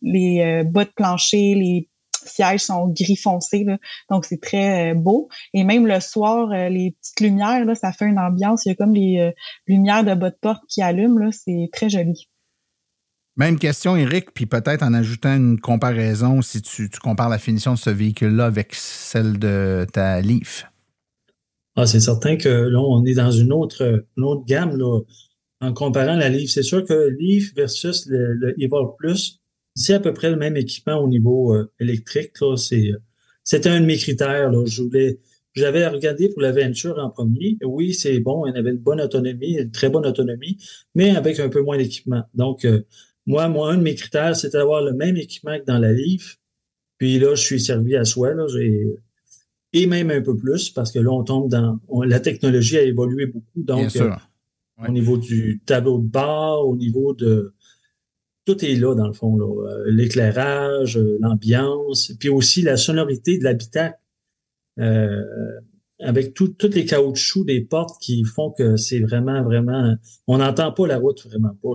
[0.00, 1.88] les euh, bas de plancher, les
[2.24, 3.66] sièges sont gris foncé,
[4.08, 5.28] donc c'est très beau.
[5.54, 8.64] Et même le soir, les petites lumières, là, ça fait une ambiance.
[8.64, 9.32] Il y a comme les
[9.66, 12.28] lumières de bas de porte qui allument, là, c'est très joli.
[13.36, 17.78] Même question, Eric, puis peut-être en ajoutant une comparaison, si tu, compares la finition de
[17.78, 20.66] ce véhicule-là avec celle de ta Leaf.
[21.76, 24.04] Ah, c'est certain que là, on est dans une autre,
[24.46, 24.78] gamme
[25.62, 26.50] en comparant la Leaf.
[26.50, 29.40] C'est sûr que Leaf versus le, le Plus,
[29.74, 32.32] c'est à peu près le même équipement au niveau euh, électrique.
[33.44, 34.52] C'était un de mes critères.
[34.66, 35.18] Je voulais,
[35.54, 37.56] j'avais regardé pour la Venture en premier.
[37.64, 40.58] Oui, c'est bon, elle avait une bonne autonomie, une très bonne autonomie,
[40.94, 42.22] mais avec un peu moins d'équipement.
[42.34, 42.82] Donc, euh,
[43.26, 46.38] moi, moi, un de mes critères, c'était d'avoir le même équipement que dans la Leaf.
[46.98, 48.34] Puis là, je suis servi à soi.
[48.34, 48.46] Là.
[49.72, 51.80] Et même un peu plus, parce que là, on tombe dans...
[52.04, 54.10] la technologie a évolué beaucoup, donc euh,
[54.86, 57.54] au niveau du tableau de bord, au niveau de...
[58.44, 63.44] Tout est là, dans le fond, euh, l'éclairage, euh, l'ambiance, puis aussi la sonorité de
[63.44, 63.98] l'habitacle,
[66.00, 69.94] avec tous les caoutchoucs des portes qui font que c'est vraiment, vraiment...
[70.26, 71.70] On n'entend pas la route, vraiment pas.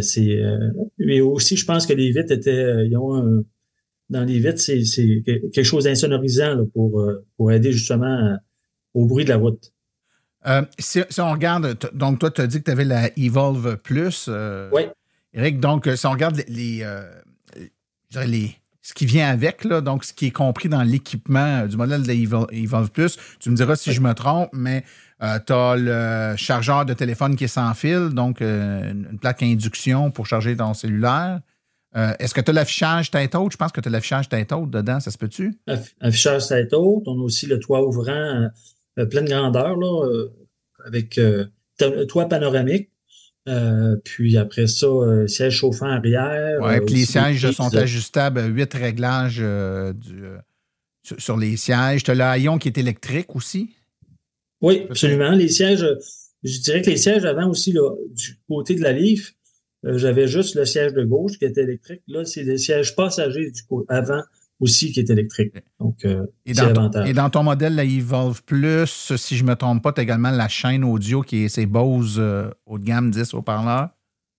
[0.00, 0.42] C'est
[0.98, 2.86] mais aussi, je pense que les vitres étaient...
[2.86, 3.42] ils ont un
[4.10, 4.82] dans les vitres, c'est
[5.24, 8.38] quelque chose d'insonorisant pour, euh, pour aider justement
[8.94, 9.72] au bruit de la route.
[10.46, 14.26] Euh, si, on regarde, donc toi, tu as dit que tu avais la Evolve Plus.
[14.28, 14.82] Euh, oui.
[15.34, 16.84] Eric, donc si on regarde les,
[18.14, 22.02] les, ce qui vient avec, là, donc ce qui est compris dans l'équipement du modèle
[22.02, 24.84] de la Evolve Plus, tu me diras si je me trompe, mais
[25.20, 30.26] tu as le chargeur de téléphone qui est sans fil, donc une plaque induction pour
[30.26, 31.40] charger ton cellulaire.
[31.96, 33.52] Euh, est-ce que tu as l'affichage tête haute?
[33.52, 35.58] Je pense que tu as l'affichage tête haute dedans, ça se peut-tu?
[36.00, 37.04] Affichage tête haute.
[37.06, 38.48] On a aussi le toit ouvrant
[38.98, 40.28] euh, pleine grandeur, là, euh,
[40.84, 41.18] avec
[42.08, 42.90] toit panoramique.
[44.04, 44.86] puis après ça,
[45.26, 46.58] siège chauffant arrière.
[46.60, 49.42] Oui, puis les sièges sont ajustables, huit réglages
[51.02, 52.02] sur les sièges.
[52.04, 53.74] Tu as le haillon qui est électrique aussi?
[54.60, 55.30] Oui, absolument.
[55.30, 55.86] Les sièges,
[56.42, 59.34] je dirais que les sièges avant aussi, là, du côté de la Leaf,
[59.86, 62.02] euh, j'avais juste le siège de gauche qui était électrique.
[62.08, 64.22] Là, c'est le siège passager du coup, avant
[64.60, 65.54] aussi qui est électrique.
[65.78, 67.08] Donc, euh, c'est l'avantage.
[67.08, 70.02] Et dans ton modèle, la Evolve Plus, si je ne me trompe pas, tu as
[70.02, 73.90] également la chaîne audio qui est ces Bose euh, haut de gamme 10 haut-parleurs?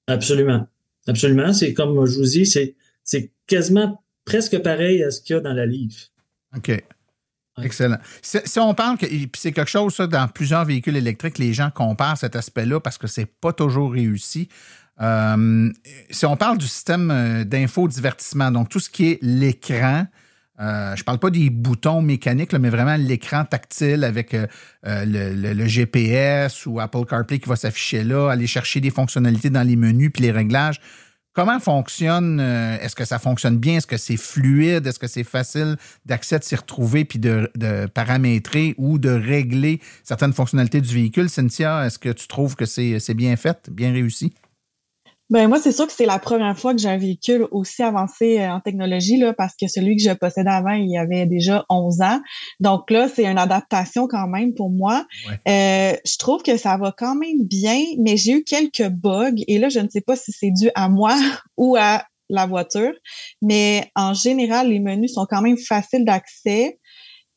[0.07, 0.67] Absolument.
[1.07, 1.53] Absolument.
[1.53, 5.41] C'est comme je vous dis, c'est, c'est quasiment presque pareil à ce qu'il y a
[5.41, 6.11] dans la Leaf.
[6.57, 6.83] OK.
[7.63, 7.97] Excellent.
[8.21, 9.05] Si, on parle que
[9.35, 13.07] c'est quelque chose, ça, dans plusieurs véhicules électriques, les gens comparent cet aspect-là parce que
[13.07, 14.49] c'est pas toujours réussi.
[15.01, 15.71] Euh,
[16.09, 20.05] si on parle du système euh, d'infodivertissement, donc tout ce qui est l'écran,
[20.59, 25.67] euh, je ne parle pas des boutons mécaniques, mais vraiment l'écran tactile avec le, le,
[25.67, 30.11] GPS ou Apple CarPlay qui va s'afficher là, aller chercher des fonctionnalités dans les menus
[30.13, 30.81] puis les réglages.
[31.33, 32.39] Comment fonctionne?
[32.39, 33.77] Euh, est-ce que ça fonctionne bien?
[33.77, 34.87] Est-ce que c'est fluide?
[34.87, 37.49] Est-ce que c'est facile d'accès, de s'y retrouver puis de,
[37.93, 41.29] paramétrer ou de régler certaines fonctionnalités du véhicule?
[41.29, 44.33] Cynthia, est-ce que tu trouves que c'est bien fait, bien réussi?
[45.29, 48.39] Ben moi, c'est sûr que c'est la première fois que j'ai un véhicule aussi avancé
[48.39, 51.65] euh, en technologie, là, parce que celui que je possédais avant, il y avait déjà
[51.69, 52.19] 11 ans.
[52.59, 55.05] Donc là, c'est une adaptation quand même pour moi.
[55.47, 59.43] Euh, je trouve que ça va quand même bien, mais j'ai eu quelques bugs.
[59.47, 61.15] Et là, je ne sais pas si c'est dû à moi
[61.57, 62.93] ou à la voiture.
[63.41, 66.79] Mais en général, les menus sont quand même faciles d'accès.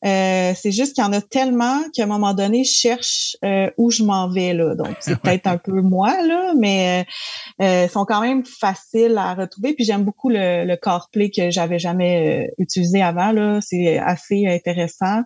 [0.05, 3.69] Euh, c'est juste qu'il y en a tellement qu'à un moment donné, je cherche euh,
[3.77, 4.75] où je m'en vais là.
[4.75, 7.05] Donc c'est peut-être un peu moi là, mais
[7.61, 9.73] euh, sont quand même faciles à retrouver.
[9.73, 13.59] Puis j'aime beaucoup le, le CarPlay que j'avais jamais utilisé avant là.
[13.61, 15.23] C'est assez intéressant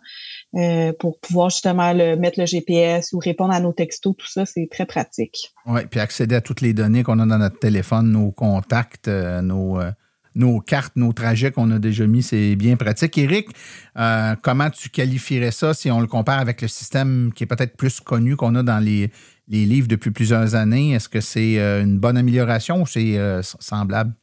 [1.00, 4.16] pour pouvoir justement le, mettre le GPS ou répondre à nos textos.
[4.18, 5.54] Tout ça, c'est très pratique.
[5.66, 9.80] Oui, puis accéder à toutes les données qu'on a dans notre téléphone, nos contacts, nos
[10.38, 13.18] nos cartes, nos trajets qu'on a déjà mis, c'est bien pratique.
[13.18, 13.48] Eric,
[13.98, 17.76] euh, comment tu qualifierais ça si on le compare avec le système qui est peut-être
[17.76, 19.12] plus connu qu'on a dans les,
[19.48, 20.94] livres depuis plusieurs années?
[20.94, 24.14] Est-ce que c'est euh, une bonne amélioration ou c'est euh, semblable?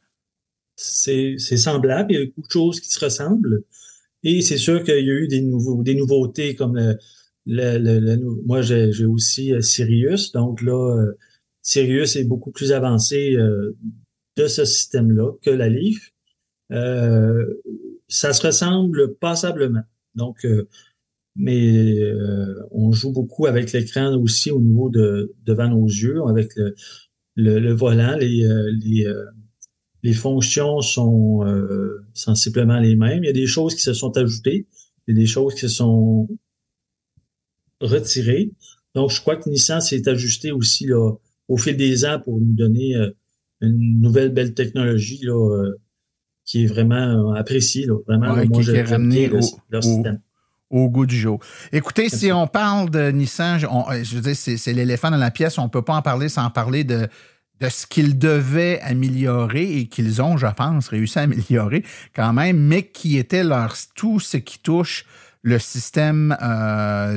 [0.77, 2.13] C'est semblable.
[2.13, 3.63] Il y a beaucoup de choses qui se ressemblent.
[4.23, 6.79] Et c'est sûr qu'il y a eu des, nouveaux, des nouveautés comme
[7.45, 10.31] le, moi j'ai aussi Sirius.
[10.31, 11.05] Donc là,
[11.61, 13.37] Sirius est beaucoup plus avancé
[14.35, 16.11] de ce système-là que la Leaf.
[16.71, 17.45] Euh,
[18.07, 19.83] ça se ressemble passablement.
[20.15, 20.67] Donc, euh,
[21.35, 26.53] mais euh, on joue beaucoup avec l'écran aussi au niveau de devant nos yeux, avec
[26.55, 28.15] le, le, volant.
[28.17, 28.47] Les,
[28.83, 29.05] les,
[30.01, 31.41] les fonctions sont
[32.13, 33.23] sensiblement les mêmes.
[33.23, 34.65] Il y a des choses qui se sont ajoutées,
[35.07, 36.29] il y a des choses qui se sont
[37.81, 38.51] retirées.
[38.93, 41.15] Donc, je crois que Nissan s'est ajusté aussi là,
[41.49, 42.95] au fil des ans pour nous donner
[43.61, 45.79] une nouvelle belle technologie là, euh,
[46.45, 46.95] qui est vraiment
[47.31, 47.85] euh, appréciée.
[47.85, 49.39] Là, vraiment, moi, qui, est ramenée au,
[49.69, 50.19] leur système.
[50.69, 51.39] Au, goût du jour.
[51.71, 55.57] Écoutez, si on parle de Nissan, euh, je veux dire, c'est l'éléphant dans la pièce,
[55.57, 57.07] on ne peut pas en parler sans parler de,
[57.61, 61.83] de ce qu'ils devaient améliorer et qu'ils ont, je pense, réussi à améliorer
[62.15, 65.05] quand même, mais qui était leur tout ce qui touche
[65.43, 66.35] le système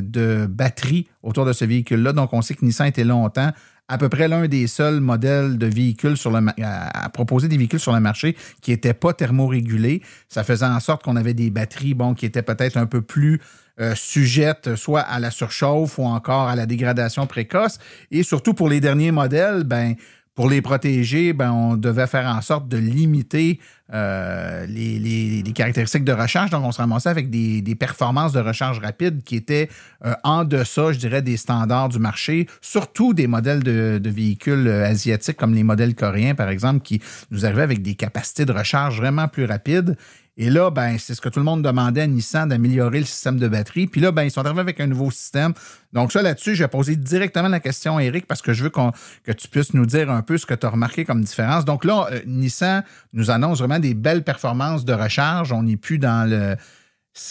[0.03, 2.12] de batterie autour de ce véhicule-là.
[2.12, 3.53] Donc, on sait que Nissan était longtemps
[3.89, 7.80] à peu près l'un des seuls modèles de véhicules sur le à, proposer des véhicules
[7.80, 10.03] sur le marché qui n'étaient pas thermorégulés.
[10.28, 13.41] Ça faisait en sorte qu'on avait des batteries bon, qui étaient peut-être un peu plus
[13.80, 17.78] euh, sujettes soit à la surchauffe ou encore à la dégradation précoce.
[18.11, 19.95] Et surtout pour les derniers modèles, ben,
[20.39, 23.59] pour les protéger, ben, on devait faire en sorte de limiter
[23.93, 26.51] euh, les, caractéristiques de recharge.
[26.51, 29.68] Donc, on se ramassait avec des, performances de recharge rapide qui étaient
[30.05, 34.68] euh, en deçà, je dirais, des standards du marché, surtout des modèles de, de, véhicules
[34.68, 38.53] euh, asiatiques comme les modèles coréens, par exemple, qui nous arrivaient avec des capacités de
[38.53, 39.97] recharge vraiment plus rapides.
[40.41, 43.41] Et là, ben, c'est ce que tout le monde demandait à Nissan d'améliorer le système
[43.41, 43.89] de batterie.
[43.89, 45.53] Puis là, ben, ils sont arrivés avec un nouveau système.
[45.93, 48.70] Donc, ça, là-dessus, je vais poser directement la question à Eric parce que je veux
[48.70, 51.64] que tu puisses nous dire un peu ce que tu as remarqué comme différence.
[51.64, 55.53] Donc là, euh, Nissan nous annonce vraiment des belles performances de recharge.
[55.53, 56.55] On n'est plus dans le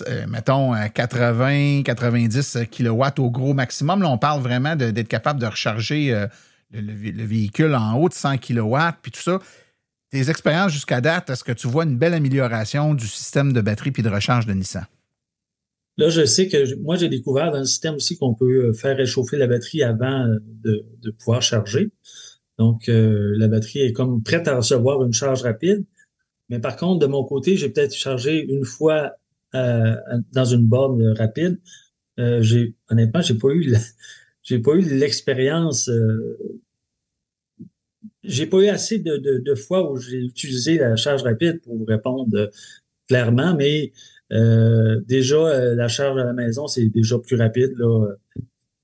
[0.10, 4.02] euh, mettons, 80, 90 kW au gros maximum.
[4.02, 6.28] Là, on parle vraiment d'être capable de recharger euh,
[6.74, 9.40] le, véhicule en haut de 100 kW, puis tout ça
[10.10, 13.92] tes expériences jusqu'à date, est-ce que tu vois une belle amélioration du système de batterie
[13.92, 14.86] puis de recharge de Nissan?
[15.98, 18.96] Là, je sais que moi, j'ai découvert dans le système aussi qu'on peut euh, faire
[18.96, 21.90] réchauffer la batterie avant euh, de, pouvoir charger.
[22.60, 25.86] Donc, euh, la batterie est comme prête à recevoir une charge rapide.
[26.50, 29.14] Mais par contre, de mon côté, j'ai peut-être chargé une fois
[29.54, 31.60] dans une borne rapide.
[32.18, 33.74] j'ai honnêtement, j'ai pas eu
[34.44, 35.90] j'ai pas eu l'expérience
[38.28, 41.86] j'ai pas eu assez de, de, fois où j'ai utilisé la charge rapide pour vous
[41.86, 42.48] répondre euh,
[43.08, 43.92] clairement, mais
[44.34, 47.74] euh, déjà, euh, la charge à la maison, c'est déjà plus rapide.
[47.78, 48.08] Là,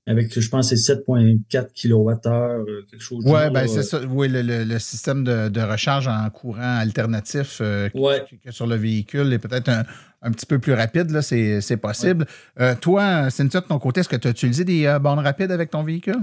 [0.06, 4.00] avec, je pense, c'est 7,4 kWh, quelque chose ouais, ben, c'est ça.
[4.06, 8.24] Oui, le, le, système de, de, recharge en courant alternatif ouais.
[8.50, 9.84] sur le véhicule est peut-être un,
[10.20, 12.26] un, petit peu plus rapide, là, c'est, c'est possible.
[12.82, 15.82] toi, Cynthia, de ton côté, est-ce que tu as utilisé des bornes rapides avec ton
[15.82, 16.20] véhicule?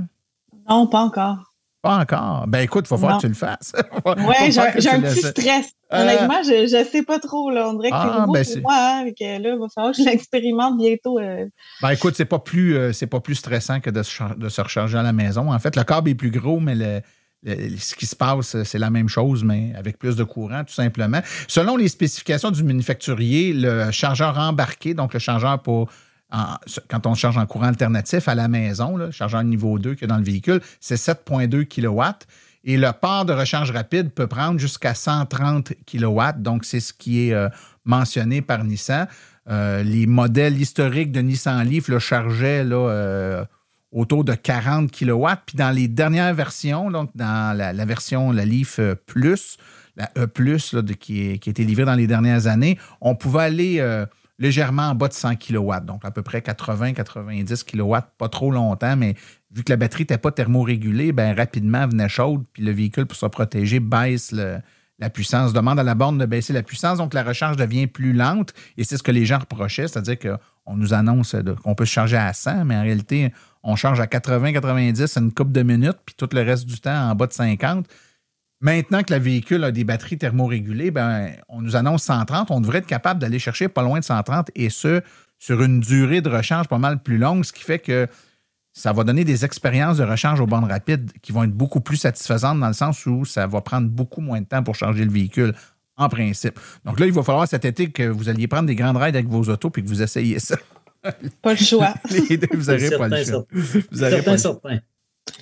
[0.70, 1.51] Non, pas encore.
[1.82, 2.46] Pas encore.
[2.48, 3.74] Ben écoute, il faut falloir que tu le fasses.
[4.06, 5.74] oui, j'ai un petit stress.
[5.92, 7.50] Euh, Honnêtement, je ne sais pas trop.
[7.50, 7.70] Là.
[7.70, 8.74] On dirait que ah, ben pour moi.
[8.76, 11.20] Hein, là, il va falloir que je l'expérimente bientôt.
[11.20, 11.48] Euh.
[11.82, 14.62] Ben écoute, c'est pas plus euh, c'est pas plus stressant que de se, de se,
[14.62, 15.52] recharger à la maison.
[15.52, 17.02] En fait, le câble est plus gros, mais le,
[17.78, 21.22] ce qui se passe, c'est la même chose, mais avec plus de courant, tout simplement.
[21.48, 25.90] Selon les spécifications du manufacturier, le chargeur embarqué, donc le chargeur pour
[26.88, 30.06] quand on charge en courant alternatif à la maison, le chargeur niveau 2 qu'il y
[30.06, 32.02] a dans le véhicule, c'est 7,2 kW.
[32.64, 36.22] Et le port de recharge rapide peut prendre jusqu'à 130 kW.
[36.38, 37.50] Donc, c'est ce qui est euh,
[37.86, 39.08] mentionné par Nissan.
[39.50, 43.46] Euh, les modèles historiques de Nissan Leaf le chargeaient là, euh,
[43.92, 45.28] autour de 40 kW.
[45.46, 49.58] Puis dans les dernières versions, donc dans la, version, la Leaf Plus,
[49.98, 50.28] la E,
[51.00, 54.06] qui, qui, a été livrée dans les dernières années, on pouvait aller
[54.42, 58.98] légèrement en bas de 100 kW, donc à peu près 80-90 kW, pas trop longtemps,
[58.98, 59.14] mais
[59.52, 63.06] vu que la batterie n'était pas thermorégulée, ben, rapidement elle venait chaude, puis le véhicule,
[63.06, 67.14] pour se protéger, baisse la puissance, demande à la borne de baisser la puissance, donc
[67.14, 70.94] la recharge devient plus lente, et c'est ce que les gens reprochaient, c'est-à-dire qu'on nous
[70.94, 73.32] annonce qu'on peut se charger à 100, mais en réalité,
[73.62, 77.14] on charge à 80-90 une coupe de minutes, puis tout le reste du temps en
[77.14, 77.86] bas de 50.
[78.62, 82.52] Maintenant que le véhicule a des batteries thermorégulées, ben, on nous annonce 130.
[82.52, 85.02] On devrait être capable d'aller chercher pas loin de 130 et ce,
[85.40, 88.08] sur une durée de recharge pas mal plus longue, ce qui fait que
[88.74, 91.98] ça va donner des expériences de recharge aux bornes rapides qui vont être beaucoup plus
[91.98, 95.12] satisfaisantes dans le sens où ça va prendre beaucoup moins de temps pour charger le
[95.12, 95.54] véhicule
[95.98, 96.60] en principe.
[96.86, 99.28] Donc là, il va falloir cet été que vous alliez prendre des grandes raids avec
[99.28, 100.56] vos autos et que vous essayiez ça.
[101.42, 101.96] Pas le choix.
[102.10, 103.46] vous n'aurez pas le choix.
[103.52, 104.62] Vous n'aurez pas le choix.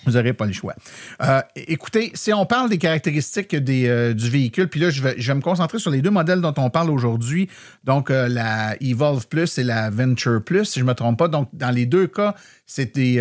[0.05, 0.75] Vous n'aurez pas le choix.
[1.21, 5.41] Euh, écoutez, si on parle des caractéristiques euh, du véhicule, puis là, je vais, me
[5.41, 7.49] concentrer sur les deux modèles dont on parle aujourd'hui,
[7.83, 11.27] donc euh, la Evolve Plus et la Venture Plus, si je ne me trompe pas.
[11.27, 13.19] Donc, dans les deux cas, c'est des,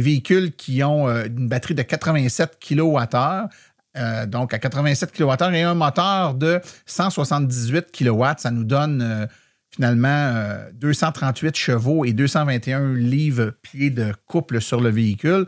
[0.00, 4.26] véhicules qui ont une batterie de 87 kWh.
[4.26, 9.28] donc, à 87 kWh et un moteur de 178 kW, ça nous donne
[9.70, 15.46] finalement 238 chevaux et 221 livres-pieds de couple sur le véhicule.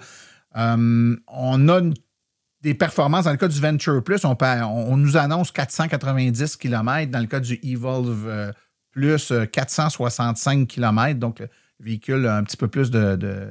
[0.56, 1.80] Euh, on a
[2.62, 3.24] des performances.
[3.24, 7.10] Dans le cas du Venture Plus, on, nous annonce 490 km.
[7.10, 8.52] Dans le cas du Evolve euh,
[8.90, 11.18] Plus, 465 euh, km.
[11.18, 11.48] Donc, le
[11.80, 13.50] véhicule a un petit peu plus de,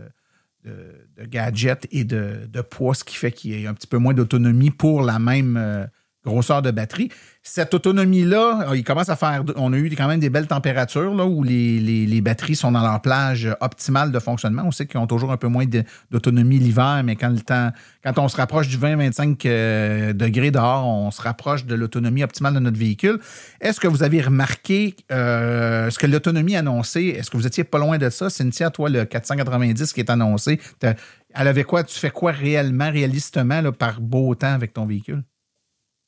[1.27, 4.71] gadgets et de, poids, ce qui fait qu'il y a un petit peu moins d'autonomie
[4.71, 5.89] pour la même
[6.23, 7.09] grosseur de batterie.
[7.43, 9.43] Cette autonomie-là, il commence à faire.
[9.55, 13.01] On a eu quand même des belles températures là, où les, batteries sont dans leur
[13.01, 14.61] plage optimale de fonctionnement.
[14.63, 15.65] On sait qu'ils ont toujours un peu moins
[16.11, 17.71] d'autonomie l'hiver, mais quand le temps,
[18.03, 22.53] quand on se rapproche du 20-25 euh, degrés dehors, on se rapproche de l'autonomie optimale
[22.53, 23.19] de notre véhicule.
[23.59, 27.15] Est-ce que vous avez remarqué euh, ce que l'autonomie annoncée?
[27.17, 28.29] Est-ce que vous étiez pas loin de ça?
[28.29, 31.83] Cynthia, toi, le 490 qui est annoncé, elle avait quoi?
[31.83, 35.23] Tu fais quoi réellement, réalistement, par beau temps avec ton véhicule?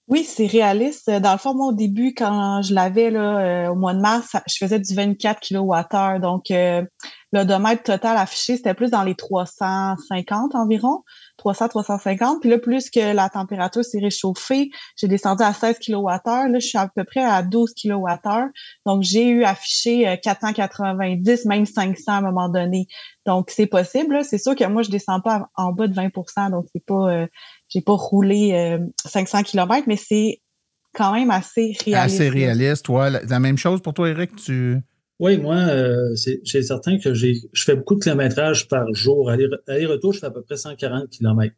[0.09, 1.09] Oui, c'est réaliste.
[1.09, 4.35] Dans le fond, moi, au début, quand je l'avais là, euh, au mois de mars,
[4.49, 6.19] je faisais du 24 kWh.
[6.19, 6.83] Donc, euh,
[7.31, 11.03] l'odomètre total affiché, c'était plus dans les 350 environ,
[11.37, 12.41] 300, 350.
[12.41, 16.19] Puis là, plus que la température s'est réchauffée, j'ai descendu à 16 kWh.
[16.25, 18.51] Là, je suis à peu près à 12 kWh.
[18.85, 22.87] Donc, j'ai eu affiché 490, euh, même 500 à un moment donné.
[23.25, 24.25] Donc, c'est possible.
[24.25, 27.25] C'est sûr que moi, je descends pas en bas de 20% donc c'est pas
[27.73, 30.41] j'ai pas roulé 500 euh, km, mais c'est
[30.93, 31.95] quand même assez réaliste.
[32.21, 33.09] Assez réaliste, toi.
[33.09, 34.35] La, même chose pour toi, Eric?
[34.35, 34.77] Tu...
[35.19, 39.29] Oui, moi, euh, c'est certain que je fais beaucoup de kilométrage par jour.
[39.29, 41.55] Aller-retour, je fais à peu près 140 km.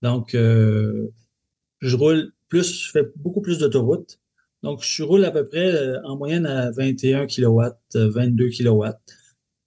[0.00, 1.12] Donc, euh,
[1.80, 4.18] je roule plus, je fais beaucoup plus d'autoroute.
[4.62, 7.60] Donc, je roule à peu près en moyenne à 21 kW,
[7.94, 8.84] 22 kW.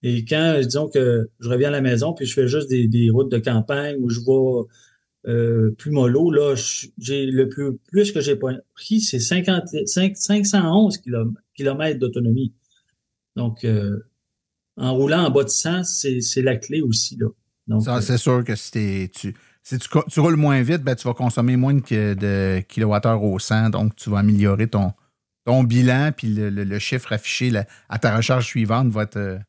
[0.02, 3.12] Et quand, disons que je reviens à la maison, puis je fais juste des, des
[3.12, 4.66] routes de campagne où je vais
[5.28, 6.56] euh, plus mollo, là,
[6.98, 10.98] j'ai le plus, plus que j'ai pris, c'est 511
[11.56, 12.54] km d'autonomie.
[13.36, 14.00] Donc, euh,
[14.78, 17.18] en roulant en bas de 100, c'est la clé aussi.
[17.18, 17.28] Là.
[17.70, 21.58] Euh, c'est sûr que si, tu, si tu, roules moins vite, ben, tu vas consommer
[21.58, 24.94] moins de, de kilowattheures au 100, donc tu vas améliorer ton,
[25.44, 27.52] ton bilan, puis le, chiffre affiché
[27.90, 29.40] à ta recharge suivante va être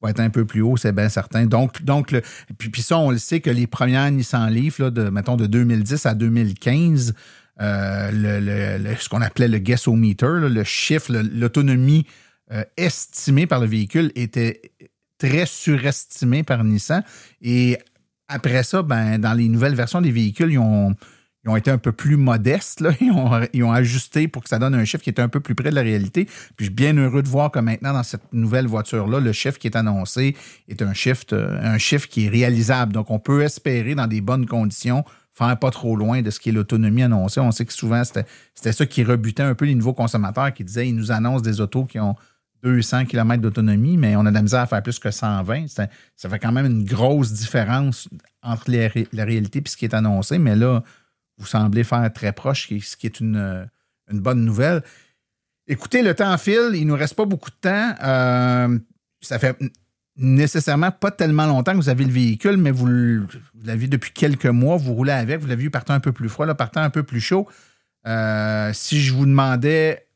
[0.00, 1.46] va être un peu plus haut, c'est bien certain.
[1.46, 2.22] Donc, donc le,
[2.56, 6.06] puis, ça, on le sait que les premières Nissan Leaf, là, de, mettons, de 2010
[6.06, 7.14] à 2015,
[7.60, 12.06] euh, le, ce qu'on appelait le guessometer, le chiffre, l'autonomie
[12.52, 14.72] euh, estimée par le véhicule était
[15.18, 17.02] très surestimée par Nissan.
[17.42, 17.76] Et
[18.28, 20.94] après ça, ben, dans les nouvelles versions des véhicules, ils ont,
[21.48, 22.80] ils ont été un peu plus modestes.
[22.80, 22.90] Là.
[23.00, 25.70] Ils, ont, ajusté pour que ça donne un chiffre qui est un peu plus près
[25.70, 26.24] de la réalité.
[26.24, 29.58] Puis je suis bien heureux de voir que maintenant, dans cette nouvelle voiture-là, le chiffre
[29.58, 30.36] qui est annoncé
[30.68, 32.92] est un chiffre, euh, un chiffre qui est réalisable.
[32.92, 36.50] Donc, on peut espérer, dans des bonnes conditions, faire pas trop loin de ce qui
[36.50, 37.40] est l'autonomie annoncée.
[37.40, 40.88] On sait que souvent, c'était ça qui rebutait un peu les nouveaux consommateurs qui disaient
[40.88, 42.16] ils nous annoncent des autos qui ont
[42.62, 45.68] 200 km d'autonomie, mais on a de la misère à faire plus que 120.
[45.68, 45.86] Ça,
[46.16, 48.08] ça fait quand même une grosse différence
[48.42, 50.82] entre la réalité et ce qui est annoncé, mais là,
[51.38, 53.68] vous semblez faire très proche, ce qui est une,
[54.10, 54.82] une bonne nouvelle.
[55.66, 57.94] Écoutez, le temps file, il ne nous reste pas beaucoup de temps.
[58.02, 58.78] Euh,
[59.20, 59.56] ça fait
[60.16, 62.88] nécessairement pas tellement longtemps que vous avez le véhicule, mais vous,
[63.62, 66.46] l'avez depuis quelques mois, vous roulez avec, vous l'avez vu partant un peu plus froid,
[66.46, 67.46] là, partant un peu plus chaud.
[68.06, 70.06] Euh, si je vous demandais,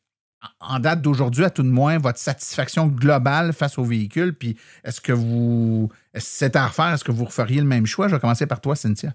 [0.59, 5.01] en date d'aujourd'hui, à tout de moins, votre satisfaction globale face au véhicule, puis est-ce
[5.01, 8.09] que vous, c'est à refaire, est-ce que vous referiez le même choix?
[8.09, 9.15] Je vais commencer par toi, Cynthia.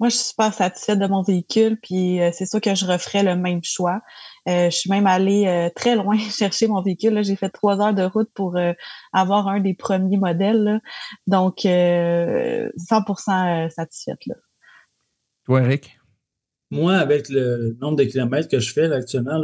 [0.00, 3.24] Moi, je suis super satisfaite de mon véhicule, puis euh, c'est sûr que je referais
[3.24, 4.00] le même choix.
[4.48, 7.20] Euh, je suis même allée euh, très loin chercher mon véhicule.
[7.24, 8.56] J'ai fait trois heures de route pour
[9.12, 10.80] avoir un des premiers modèles.
[11.26, 14.24] Donc, 100% satisfaite.
[14.26, 14.36] Là.
[15.44, 15.98] Toi, Eric?
[16.70, 19.42] Moi, avec le nombre de kilomètres que je fais là, actuellement,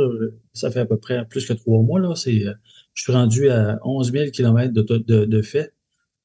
[0.52, 1.98] ça fait à peu près plus que trois mois.
[1.98, 2.44] Là, c'est,
[2.92, 5.72] je suis rendu à 11 000 kilomètres de, de, de fait.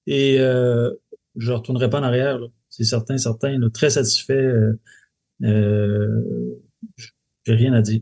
[0.06, 0.94] Et je
[1.36, 2.38] ne retournerai pas en arrière.
[2.38, 2.46] Là
[2.80, 3.60] c'est certain, certain.
[3.74, 4.34] très satisfait.
[4.34, 4.80] Euh,
[5.44, 6.22] euh,
[7.46, 8.02] J'ai rien à dire.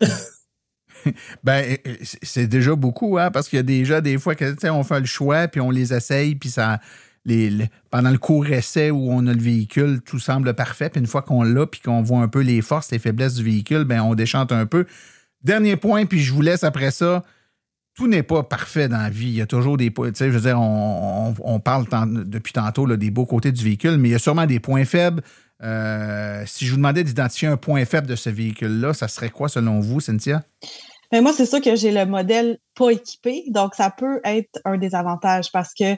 [1.44, 1.76] ben,
[2.22, 5.06] c'est déjà beaucoup, hein, parce qu'il y a déjà des fois que on fait le
[5.06, 6.80] choix, puis on les essaye, puis ça.
[7.26, 10.88] Les, pendant le court essai où on a le véhicule, tout semble parfait.
[10.88, 13.44] Puis une fois qu'on l'a, puis qu'on voit un peu les forces, les faiblesses du
[13.44, 14.86] véhicule, ben on déchante un peu.
[15.42, 17.22] Dernier point, puis je vous laisse après ça
[17.94, 19.28] tout n'est pas parfait dans la vie.
[19.28, 19.92] Il y a toujours des.
[19.92, 21.86] Tu sais, je veux dire, on, parle
[22.26, 25.22] depuis tantôt des beaux côtés du véhicule, mais il y a sûrement des points faibles.
[25.62, 29.48] Euh, si je vous demandais d'identifier un point faible de ce véhicule-là, ça serait quoi
[29.48, 30.42] selon vous, Cynthia?
[31.12, 34.78] Mais moi, c'est sûr que j'ai le modèle pas équipé, donc ça peut être un
[34.78, 35.96] désavantage parce que euh,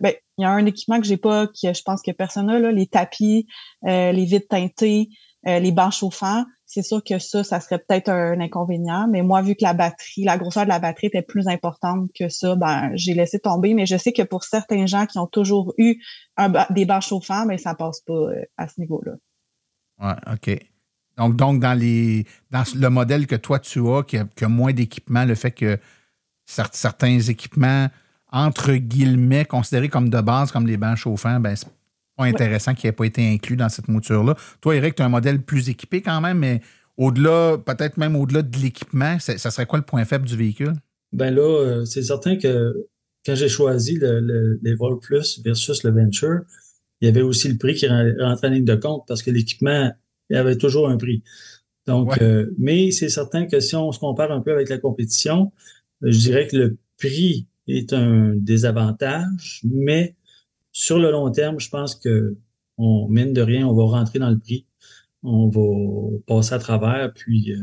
[0.00, 2.70] ben, il y a un équipement que j'ai pas, que je pense que personne n'a,
[2.70, 3.46] les tapis,
[3.86, 5.08] euh, les vitres teintées,
[5.44, 9.06] les bancs chauffants c'est sûr que ça, ça serait peut-être un inconvénient.
[9.06, 12.30] Mais moi, vu que la batterie, la grosseur de la batterie était plus importante que
[12.30, 13.74] ça, ben j'ai laissé tomber.
[13.74, 16.02] Mais je sais que pour certains gens qui ont toujours eu
[16.70, 19.12] des bancs chauffants, mais ben, ça passe pas euh, à ce niveau-là.
[20.00, 20.66] Ouais, OK.
[21.18, 25.26] Donc, donc dans les dans le modèle que toi tu as, qui a, moins d'équipement,
[25.26, 25.78] le fait que
[26.46, 27.88] certains équipements,
[28.32, 31.38] entre guillemets, considérés comme de base, comme les bancs chauffants,
[32.22, 34.36] pas intéressant qui n'ait pas été inclus dans cette mouture-là.
[34.60, 36.60] Toi, Eric, tu as un modèle plus équipé quand même, mais
[36.96, 40.74] au-delà, peut-être même au-delà de l'équipement, ça serait quoi le point faible du véhicule?
[41.12, 42.86] Ben là, euh, c'est certain que
[43.26, 46.40] quand j'ai choisi le, les Vol Plus versus le Venture,
[47.00, 49.90] il y avait aussi le prix qui rentrait en ligne de compte parce que l'équipement,
[50.30, 51.22] il y avait toujours un prix.
[51.86, 55.52] Donc, euh, mais c'est certain que si on se compare un peu avec la compétition,
[56.00, 60.14] je dirais que le prix est un désavantage, mais
[60.72, 62.36] sur le long terme, je pense que
[62.78, 64.66] on mine de rien, on va rentrer dans le prix,
[65.22, 67.62] on va passer à travers, puis euh,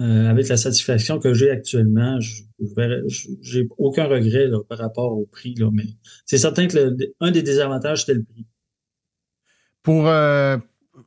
[0.00, 2.18] euh, avec la satisfaction que j'ai actuellement,
[3.42, 5.84] j'ai aucun regret par rapport au prix, mais
[6.24, 8.46] c'est certain que des désavantages, c'était le prix.
[9.82, 10.56] Pour euh,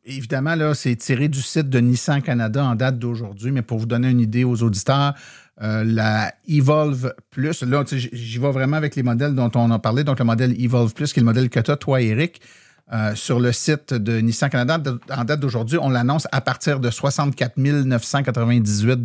[0.06, 4.10] évidemment, c'est tiré du site de Nissan Canada en date d'aujourd'hui, mais pour vous donner
[4.10, 5.16] une idée aux auditeurs,
[5.62, 10.04] euh, la Evolve Plus, là, j'y vais vraiment avec les modèles dont on a parlé.
[10.04, 12.42] Donc, le modèle Evolve Plus, qui est le modèle que tu as, toi, Eric,
[12.94, 16.90] euh, sur le site de Nissan Canada, en date d'aujourd'hui, on l'annonce à partir de
[16.90, 19.00] 64 998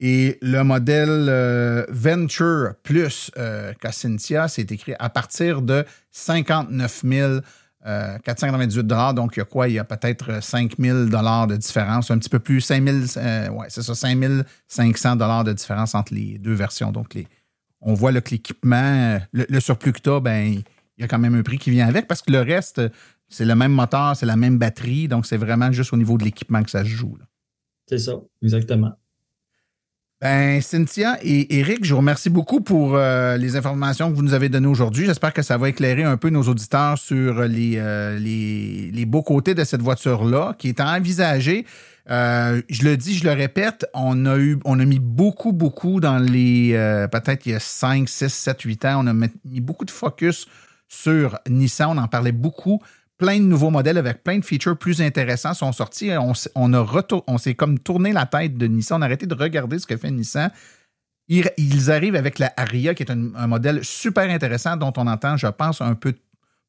[0.00, 3.72] Et le modèle euh, Venture Plus euh,
[4.48, 7.32] c'est écrit à partir de 59 000
[7.86, 9.68] 498 euh, donc il y a quoi?
[9.68, 13.48] Il y a peut-être 5 000 de différence, un petit peu plus, 5 000, euh,
[13.50, 16.90] ouais, c'est ça, 5 500 de différence entre les deux versions.
[16.90, 17.28] Donc, les,
[17.80, 20.62] on voit que l'équipement, le, surplus que tu as, ben,
[20.98, 22.82] il y a quand même un prix qui vient avec parce que le reste,
[23.28, 26.24] c'est le même moteur, c'est la même batterie, donc c'est vraiment juste au niveau de
[26.24, 27.16] l'équipement que ça se joue.
[27.88, 28.92] C'est ça, exactement.
[30.22, 34.32] Ben, Cynthia et Eric, je vous remercie beaucoup pour euh, les informations que vous nous
[34.32, 35.04] avez données aujourd'hui.
[35.04, 39.54] J'espère que ça va éclairer un peu nos auditeurs sur les, euh, les, beaux côtés
[39.54, 41.66] de cette voiture-là, qui est envisagée.
[42.08, 46.00] Euh, je le dis, je le répète, on a eu, on a mis beaucoup, beaucoup
[46.00, 46.70] dans les,
[47.12, 50.46] peut-être il y a 5, 6, 7, 8 ans, on a mis beaucoup de focus
[50.88, 52.80] sur Nissan, on en parlait beaucoup
[53.18, 56.10] plein de nouveaux modèles avec plein de features plus intéressants sont sortis.
[56.12, 58.98] On, on, a s'est comme tourné la tête de Nissan.
[58.98, 60.50] On a arrêté de regarder ce que fait Nissan.
[61.28, 65.48] Ils, arrivent avec la Aria, qui est un, modèle super intéressant dont on entend, je
[65.48, 66.14] pense, un peu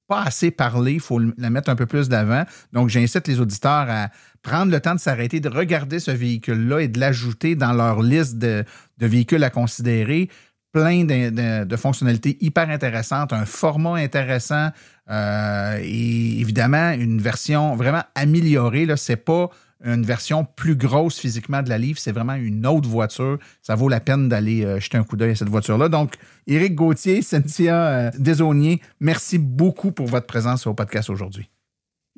[0.07, 0.93] pas assez parler.
[0.93, 2.43] Il faut la mettre un peu plus d'avant.
[2.73, 4.09] Donc, j'incite les auditeurs à
[4.41, 8.37] prendre le temps de s'arrêter, de regarder ce véhicule-là et de l'ajouter dans leur liste
[8.37, 8.65] de,
[8.97, 10.29] véhicules à considérer
[10.71, 14.69] plein de, fonctionnalités hyper intéressantes, un format intéressant,
[15.09, 18.87] euh, et évidemment, une version vraiment améliorée.
[18.95, 19.49] Ce n'est pas
[19.83, 21.97] une version plus grosse physiquement de la Leaf.
[21.97, 23.37] C'est vraiment une autre voiture.
[23.61, 25.89] Ça vaut la peine d'aller euh, jeter un coup d'œil à cette voiture-là.
[25.89, 26.15] Donc,
[26.47, 31.49] Éric Gauthier, Cynthia euh, merci beaucoup pour votre présence au podcast aujourd'hui.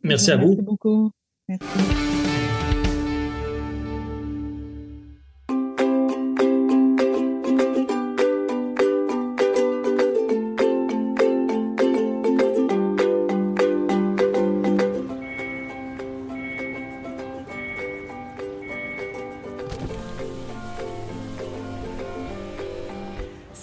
[0.03, 0.49] Merci à vous.
[0.49, 1.11] Merci beaucoup.
[1.47, 2.18] Merci.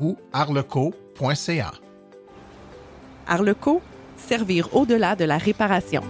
[0.00, 1.72] ou arleco.ca.
[3.26, 3.80] Arleco,
[4.16, 6.02] servir au-delà de la réparation.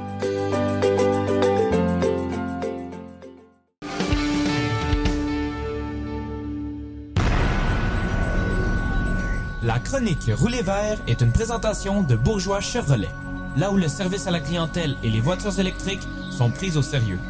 [9.63, 13.09] La chronique Rouler vert est une présentation de Bourgeois Chevrolet,
[13.57, 17.21] là où le service à la clientèle et les voitures électriques sont prises au sérieux.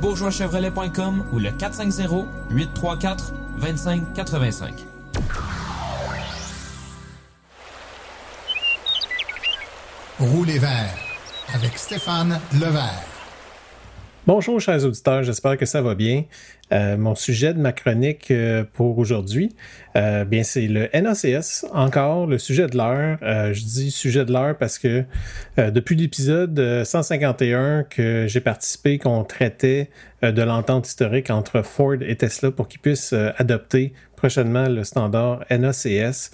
[0.00, 4.93] bourgeoischevrolet.com ou le 450 834 2585.
[10.32, 10.96] Rouler vert
[11.52, 13.04] avec Stéphane Levert.
[14.26, 16.24] Bonjour chers auditeurs, j'espère que ça va bien.
[16.72, 19.54] Euh, mon sujet de ma chronique euh, pour aujourd'hui,
[19.96, 23.18] euh, bien c'est le NACS, encore le sujet de l'heure.
[23.52, 25.04] je dis sujet de l'heure parce que
[25.58, 29.90] depuis l'épisode 151 que j'ai participé, qu'on traitait
[30.22, 36.30] de l'entente historique entre Ford et Tesla pour qu'ils puissent adopter prochainement le standard NACS,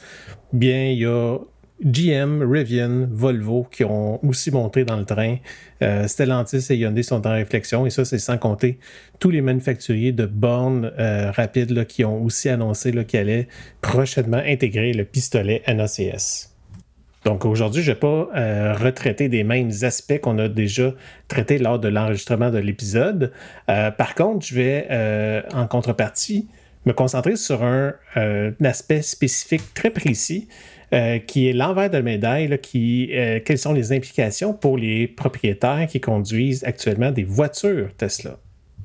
[0.52, 1.38] bien il y a
[1.82, 5.36] GM, Rivian, Volvo qui ont aussi monté dans le train.
[5.82, 8.78] Euh, Stellantis et Hyundai sont en réflexion et ça, c'est sans compter
[9.18, 13.48] tous les manufacturiers de bornes euh, rapides qui ont aussi annoncé qu'ils allaient
[13.80, 16.54] prochainement intégrer le pistolet NACS.
[17.24, 20.94] Donc aujourd'hui, je ne vais pas euh, retraiter des mêmes aspects qu'on a déjà
[21.28, 23.32] traités lors de l'enregistrement de l'épisode.
[23.66, 26.48] par contre, je vais en contrepartie
[26.86, 27.92] me concentrer sur un
[28.64, 30.48] aspect spécifique très précis
[30.92, 35.86] euh, qui est l'envers de la médaille, euh, quelles sont les implications pour les propriétaires
[35.88, 38.38] qui conduisent actuellement des voitures Tesla?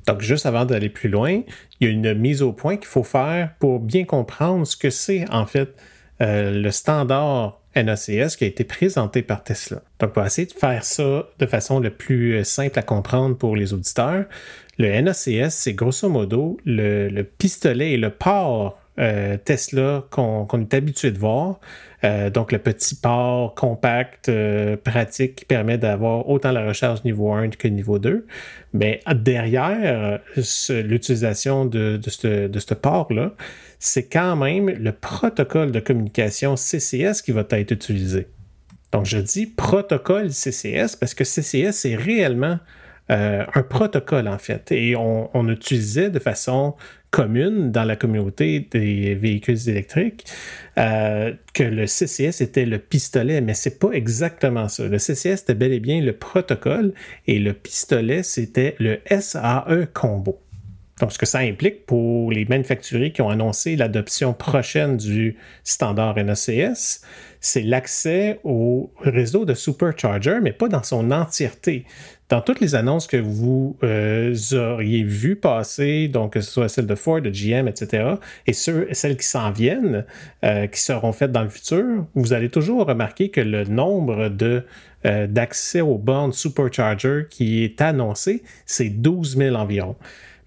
[0.06, 1.42] Donc, juste avant d'aller plus loin,
[1.80, 4.88] il y a une mise au point qu'il faut faire pour bien comprendre ce que
[4.88, 5.74] c'est en fait
[6.20, 9.82] euh, le standard NACS qui a été présenté par Tesla.
[9.98, 13.56] Donc, on va essayer de faire ça de façon le plus simple à comprendre pour
[13.56, 14.26] les auditeurs.
[14.78, 18.78] Le NACS, c'est grosso modo le, pistolet et le port
[19.44, 21.60] Tesla qu'on est habitué de voir
[22.06, 27.32] euh, donc, le petit port compact, euh, pratique, qui permet d'avoir autant la recharge niveau
[27.32, 28.26] 1 que niveau 2.
[28.74, 33.32] Mais derrière l'utilisation de, ce, port-là,
[33.78, 38.28] c'est quand même le protocole de communication CCS qui va être utilisé.
[38.92, 42.58] Donc, je dis protocole CCS parce que CCS, c'est réellement
[43.10, 44.70] euh, un protocole, en fait.
[44.70, 46.74] Et on, on, utilisait de façon
[47.16, 50.26] commune dans la communauté des véhicules électriques
[50.76, 54.86] euh, que le CCS était le pistolet, mais c'est pas exactement ça.
[54.86, 56.92] Le CCS était bel et bien le protocole
[57.26, 60.38] et le pistolet c'était le SAE combo.
[61.00, 66.16] Donc, ce que ça implique pour les manufacturiers qui ont annoncé l'adoption prochaine du standard
[66.16, 67.02] NACS,
[67.40, 71.84] c'est l'accès au réseau de supercharger, mais pas dans son entièreté
[72.28, 76.86] dans toutes les annonces que vous euh, auriez vues passer, donc que ce soit celle
[76.86, 78.14] de Ford, de GM, etc.,
[78.46, 80.04] et celles qui s'en viennent,
[80.44, 84.30] euh, qui seront faites dans le futur, vous allez toujours remarquer que le nombre
[85.06, 89.94] euh, d'accès aux bornes supercharger qui est annoncé, c'est 12 000 environ.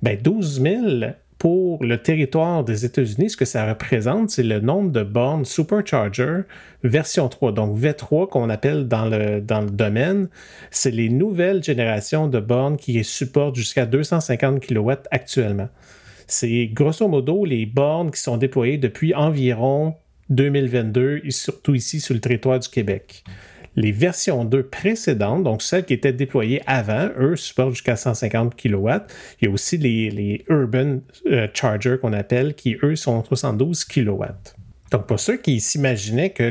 [0.02, 4.92] Ben 12 000, pour le territoire des États-Unis, ce que ça représente, c'est le nombre
[4.92, 6.42] de bornes Supercharger
[6.84, 10.28] version 3, donc V3 qu'on appelle dans le, dans le domaine.
[10.70, 15.70] C'est les nouvelles générations de bornes qui supportent jusqu'à 250 kW actuellement.
[16.28, 19.96] c'est grosso modo les bornes qui sont déployées depuis environ
[20.30, 23.24] 2022, et surtout ici sur le territoire du Québec.
[23.80, 28.90] Les versions 2 précédentes, donc celles qui étaient déployées avant, eux supportent jusqu'à 150 kW.
[29.40, 34.24] Il y a aussi les, Urban euh, Charger qu'on appelle, qui eux sont 72 kW.
[34.92, 36.50] Donc pour ceux qui s'imaginaient que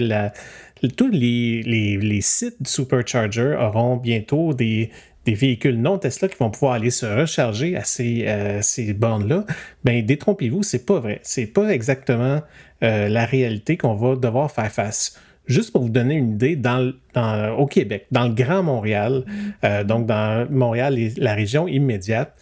[0.96, 4.90] tous les, les, les, sites Supercharger auront bientôt des,
[5.26, 8.62] véhicules non Tesla qui vont pouvoir aller se recharger à ces, euh,
[8.94, 9.44] bornes-là,
[9.84, 11.20] ben détrompez-vous, c'est pas vrai.
[11.22, 12.40] C'est pas exactement
[12.82, 15.20] euh, la réalité qu'on va devoir faire face.
[15.48, 19.24] Juste pour vous donner une idée, dans, dans, au Québec, dans le Grand Montréal,
[19.64, 22.38] euh, donc dans Montréal et la région immédiate,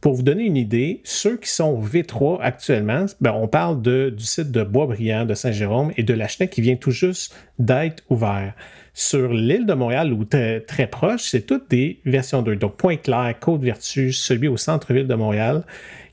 [0.00, 4.22] pour vous donner une idée, ceux qui sont V3 actuellement, ben, on parle de, du
[4.22, 8.54] site de Boisbriand, de Saint-Jérôme et de la qui vient tout juste d'être ouvert.
[8.94, 12.54] Sur l'île de Montréal, ou très, très proche, c'est toutes des versions 2.
[12.56, 15.64] Donc, Pointe-Claire, Côte-Vertu, celui au centre-ville de Montréal.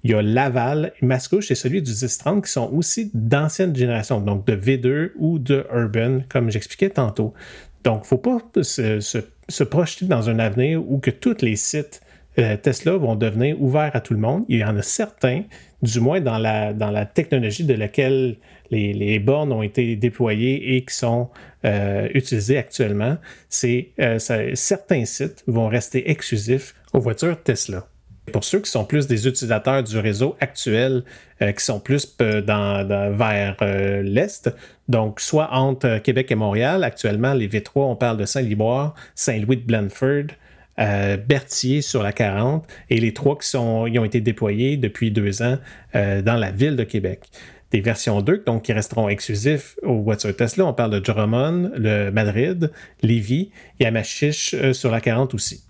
[0.03, 4.45] Il y a Laval, Mascouche et celui du 1030 qui sont aussi d'anciennes générations, donc
[4.45, 7.33] de V2 ou de Urban, comme j'expliquais tantôt.
[7.83, 12.01] Donc, il ne faut pas se, projeter dans un avenir où que tous les sites
[12.39, 14.43] euh, Tesla vont devenir ouverts à tout le monde.
[14.49, 15.43] Il y en a certains,
[15.81, 18.37] du moins dans la, technologie de laquelle
[18.71, 21.29] les, bornes ont été déployées et qui sont
[21.63, 23.17] euh, utilisées actuellement.
[23.63, 24.19] Euh,
[24.55, 27.87] certains sites vont rester exclusifs aux voitures Tesla.
[28.31, 31.03] Pour ceux qui sont plus des utilisateurs du réseau actuel,
[31.41, 32.41] euh, qui sont plus euh,
[33.17, 34.49] vers euh, l'Est,
[34.87, 39.65] donc soit entre Québec et Montréal, actuellement les V3, on parle de Saint-Liboire, Saint-Louis de
[39.65, 40.35] Blanford,
[41.27, 45.59] Berthier sur la 40, et les trois qui sont, ont été déployés depuis deux ans
[45.93, 47.19] dans la ville de Québec
[47.69, 50.65] des versions 2, donc qui resteront exclusifs aux voitures Tesla.
[50.65, 52.71] On parle de Drummond, le Madrid,
[53.03, 55.63] Lévis et Amachiche sur la 40 aussi.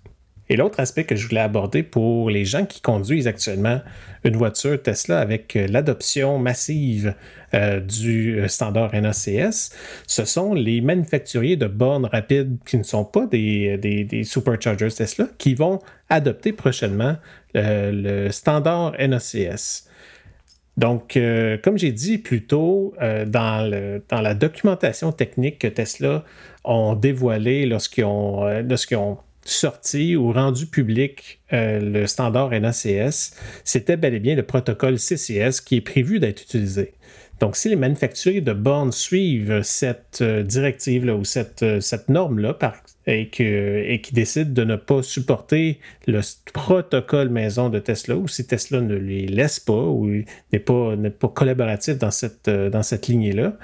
[0.53, 3.81] Et l'autre aspect que je voulais aborder pour les gens qui conduisent actuellement
[4.23, 7.15] une voiture Tesla avec euh, l'adoption massive
[7.55, 9.71] euh, du euh, standard NACS,
[10.05, 15.55] ce sont les manufacturiers de bornes rapides qui ne sont pas des, superchargers Tesla qui
[15.55, 15.79] vont
[16.11, 17.17] adopter prochainement
[17.55, 19.89] le standard NACS.
[20.77, 21.17] Donc,
[21.63, 22.93] comme j'ai dit plus tôt,
[23.27, 26.23] dans, la documentation technique que Tesla
[26.63, 34.19] ont dévoilée lorsqu'ils ont sorti ou rendu public euh, le standard NACS, c'était bel et
[34.19, 36.93] bien le protocole CCS qui est prévu d'être utilisé.
[37.39, 42.57] Donc, si les manufacturiers de bornes suivent cette euh, directive-là ou cette, euh, cette norme-là
[43.05, 46.21] et, et qui décident de ne pas supporter le
[46.53, 50.23] protocole maison de Tesla, ou si Tesla ne les laisse pas ou
[50.53, 53.57] n'est pas, pas collaboratif dans cette, dans cette lignée-là,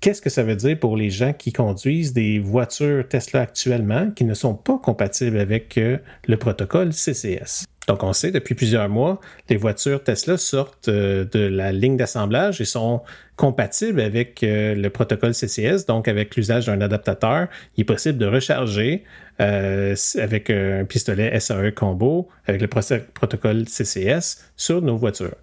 [0.00, 4.24] Qu'est-ce que ça veut dire pour les gens qui conduisent des voitures Tesla actuellement qui
[4.24, 7.64] ne sont pas compatibles avec euh, le protocole CCS?
[7.88, 12.60] Donc, on sait depuis plusieurs mois, les voitures Tesla sortent euh, de la ligne d'assemblage
[12.60, 13.02] et sont
[13.36, 17.48] compatibles avec euh, le protocole CCS, donc avec l'usage d'un adaptateur.
[17.76, 19.04] Il est possible de recharger
[19.38, 25.36] avec un pistolet SAE combo avec le protocole CCS sur nos voitures.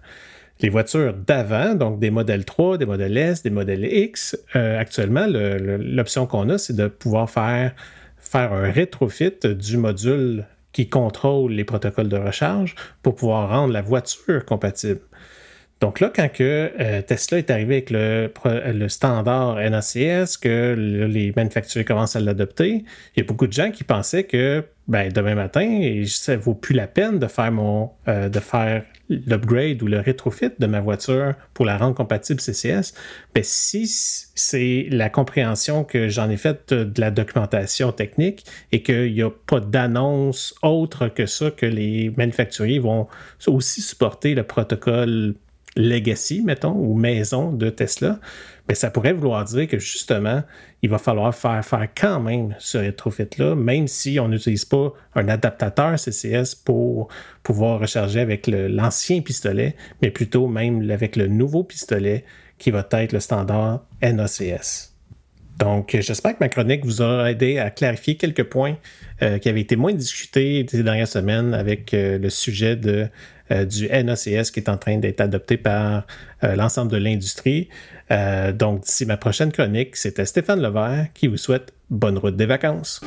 [0.60, 5.26] Les voitures d'avant, donc des modèles 3, des modèles S, des modèles X, euh, actuellement,
[5.28, 7.74] l'option qu'on a, c'est de pouvoir faire,
[8.16, 13.82] faire un rétrofit du module qui contrôle les protocoles de recharge pour pouvoir rendre la
[13.82, 15.00] voiture compatible.
[15.80, 22.16] Donc là, quand euh, Tesla est arrivé avec le, standard NACS, que les manufacturiers commencent
[22.16, 26.36] à l'adopter, il y a beaucoup de gens qui pensaient que ben, demain matin, ça
[26.36, 30.66] vaut plus la peine de faire mon euh, de faire l'upgrade ou le rétrofit de
[30.66, 32.94] ma voiture pour la rendre compatible CCS.
[33.34, 33.86] Ben, si
[34.34, 39.30] c'est la compréhension que j'en ai faite de la documentation technique et qu'il n'y a
[39.30, 43.08] pas d'annonce autre que ça, que les manufacturiers vont
[43.46, 45.34] aussi supporter le protocole
[45.76, 48.18] legacy, mettons, ou maison de Tesla,
[48.68, 50.42] mais ça pourrait vouloir dire que justement,
[50.82, 55.28] il va falloir faire faire quand même ce rétrofit-là, même si on n'utilise pas un
[55.28, 57.08] adaptateur CCS pour
[57.42, 62.24] pouvoir recharger avec l'ancien pistolet, mais plutôt même avec le nouveau pistolet
[62.58, 64.96] qui va être le standard NACS.
[65.58, 68.76] Donc, j'espère que ma chronique vous aura aidé à clarifier quelques points
[69.22, 73.08] euh, qui avaient été moins discutés ces dernières semaines avec euh, le sujet de
[73.50, 76.06] du NACS qui est en train d'être adopté par
[76.44, 77.68] euh, l'ensemble de l'industrie.
[78.10, 82.46] Euh, donc, d'ici ma prochaine chronique, c'était Stéphane Levert qui vous souhaite bonne route des
[82.46, 83.00] vacances.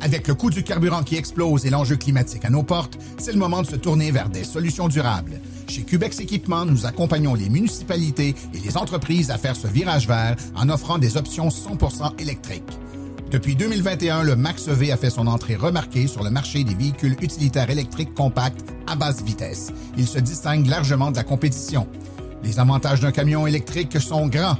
[0.00, 3.38] Avec le coût du carburant qui explose et l'enjeu climatique à nos portes, c'est le
[3.38, 5.38] moment de se tourner vers des solutions durables.
[5.68, 10.34] Chez Cubex Équipement, nous accompagnons les municipalités et les entreprises à faire ce virage vert
[10.56, 12.78] en offrant des options 100% électriques.
[13.30, 17.14] Depuis 2021, le Max EV a fait son entrée remarquée sur le marché des véhicules
[17.20, 19.70] utilitaires électriques compacts à basse vitesse.
[19.98, 21.86] Il se distingue largement de la compétition.
[22.42, 24.56] Les avantages d'un camion électrique sont grands.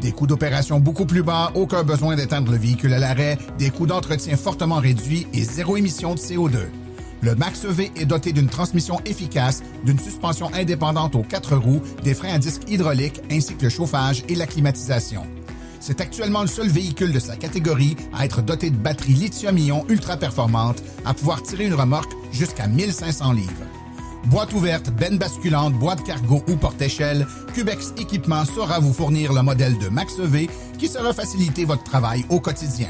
[0.00, 3.86] Des coûts d'opération beaucoup plus bas, aucun besoin d'éteindre le véhicule à l'arrêt, des coûts
[3.86, 6.56] d'entretien fortement réduits et zéro émission de CO2.
[7.20, 12.14] Le Max EV est doté d'une transmission efficace, d'une suspension indépendante aux quatre roues, des
[12.14, 15.26] freins à disque hydrauliques ainsi que le chauffage et la climatisation.
[15.80, 20.16] C'est actuellement le seul véhicule de sa catégorie à être doté de batteries lithium-ion ultra
[20.16, 23.52] performantes, à pouvoir tirer une remorque jusqu'à 1500 livres.
[24.26, 27.24] Boîte ouverte, benne basculante, boîte cargo ou porte-échelle,
[27.54, 32.26] Cubex Équipement saura vous fournir le modèle de Max EV qui saura faciliter votre travail
[32.28, 32.88] au quotidien.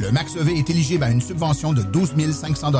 [0.00, 2.72] Le Max EV est éligible à une subvention de 12 500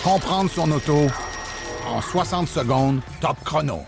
[0.04, 1.08] Comprendre son auto
[1.88, 3.80] en 60 secondes, top chrono.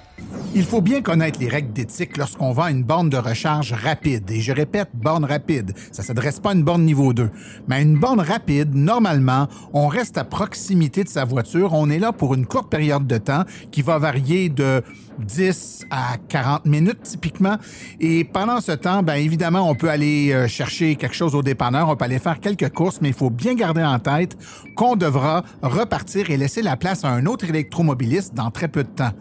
[0.53, 4.31] Il faut bien connaître les règles d'éthique lorsqu'on vend une borne de recharge rapide.
[4.31, 5.73] Et je répète, borne rapide.
[5.91, 7.29] Ça ne s'adresse pas à une borne niveau 2.
[7.67, 11.73] Mais une borne rapide, normalement, on reste à proximité de sa voiture.
[11.73, 14.81] On est là pour une courte période de temps qui va varier de
[15.19, 17.57] 10 à 40 minutes typiquement.
[17.99, 21.89] Et pendant ce temps, bien évidemment, on peut aller euh, chercher quelque chose au dépanneur,
[21.89, 24.37] on peut aller faire quelques courses, mais il faut bien garder en tête
[24.75, 28.89] qu'on devra repartir et laisser la place à un autre électromobiliste dans très peu de
[28.89, 29.11] temps.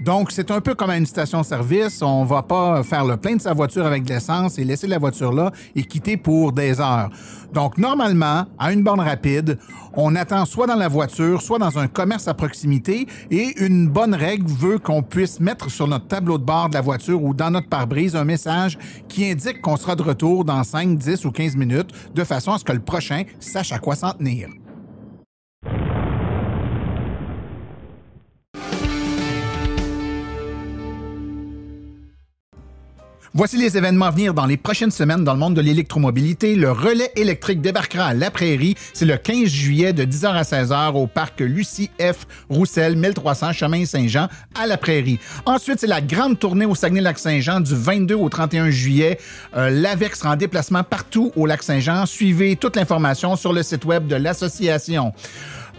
[0.00, 2.00] Donc, c'est un peu comme à une station-service.
[2.00, 4.98] On va pas faire le plein de sa voiture avec de l'essence et laisser la
[4.98, 7.10] voiture là et quitter pour des heures.
[7.52, 9.58] Donc, normalement, à une borne rapide,
[9.94, 14.14] on attend soit dans la voiture, soit dans un commerce à proximité et une bonne
[14.14, 17.50] règle veut qu'on puisse mettre sur notre tableau de bord de la voiture ou dans
[17.50, 18.78] notre pare-brise un message
[19.08, 22.58] qui indique qu'on sera de retour dans 5, 10 ou 15 minutes de façon à
[22.58, 24.48] ce que le prochain sache à quoi s'en tenir.
[33.32, 36.56] Voici les événements à venir dans les prochaines semaines dans le monde de l'électromobilité.
[36.56, 38.74] Le relais électrique débarquera à La Prairie.
[38.92, 42.26] C'est le 15 juillet de 10h à 16h au parc Lucie F.
[42.48, 44.26] Roussel, 1300 Chemin Saint-Jean
[44.60, 45.20] à La Prairie.
[45.46, 49.20] Ensuite, c'est la grande tournée au Saguenay-Lac-Saint-Jean du 22 au 31 juillet.
[49.56, 52.06] Euh, L'AVEC sera en déplacement partout au Lac-Saint-Jean.
[52.06, 55.12] Suivez toute l'information sur le site web de l'association.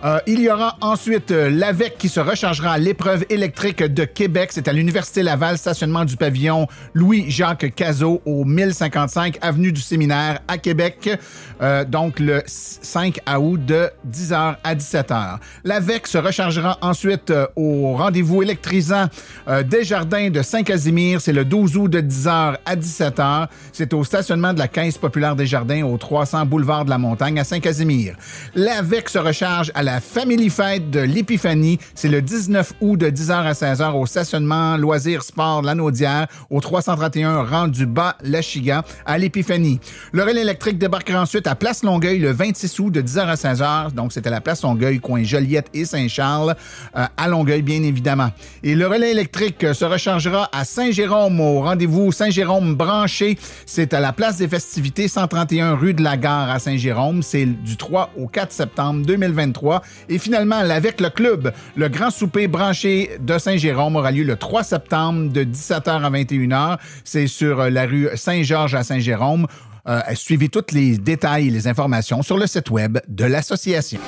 [0.03, 4.49] Euh, il y aura ensuite euh, l'AVEC qui se rechargera à l'épreuve électrique de Québec.
[4.51, 10.57] C'est à l'Université Laval, stationnement du pavillon Louis-Jacques Cazot au 1055 Avenue du Séminaire à
[10.57, 11.19] Québec.
[11.61, 15.37] Euh, donc le 5 août de 10h à 17h.
[15.63, 19.05] L'AVEC se rechargera ensuite euh, au rendez-vous électrisant
[19.47, 21.21] euh, des jardins de Saint-Casimir.
[21.21, 23.47] C'est le 12 août de 10h à 17h.
[23.73, 27.39] C'est au stationnement de la Caisse populaire des jardins au 300 boulevard de la Montagne
[27.39, 28.15] à Saint-Casimir.
[28.55, 31.77] L'AVEC se recharge à la Family Fête de l'Épiphanie.
[31.93, 36.27] C'est le 19 août de 10h à 16h au stationnement Loisirs Sport de la Naudière
[36.49, 39.79] au 331 rang du bas Lachiga à l'Épiphanie.
[40.11, 43.93] Le relais électrique débarquera ensuite à Place Longueuil le 26 août de 10h à 16h.
[43.93, 46.55] Donc, c'était la Place Longueuil, coin Joliette et Saint-Charles,
[46.95, 48.29] euh, à Longueuil, bien évidemment.
[48.63, 53.37] Et le relais électrique euh, se rechargera à Saint-Jérôme, au rendez-vous Saint-Jérôme branché.
[53.65, 57.23] C'est à la Place des festivités, 131 rue de la Gare à Saint-Jérôme.
[57.23, 59.81] C'est du 3 au 4 septembre 2023.
[60.09, 64.63] Et finalement, avec le club, le grand souper branché de Saint-Jérôme aura lieu le 3
[64.63, 66.77] septembre de 17h à 21h.
[67.03, 69.47] C'est sur euh, la rue Saint-Georges à Saint-Jérôme.
[69.87, 73.99] Euh, suivez tous les détails et les informations sur le site web de l'association.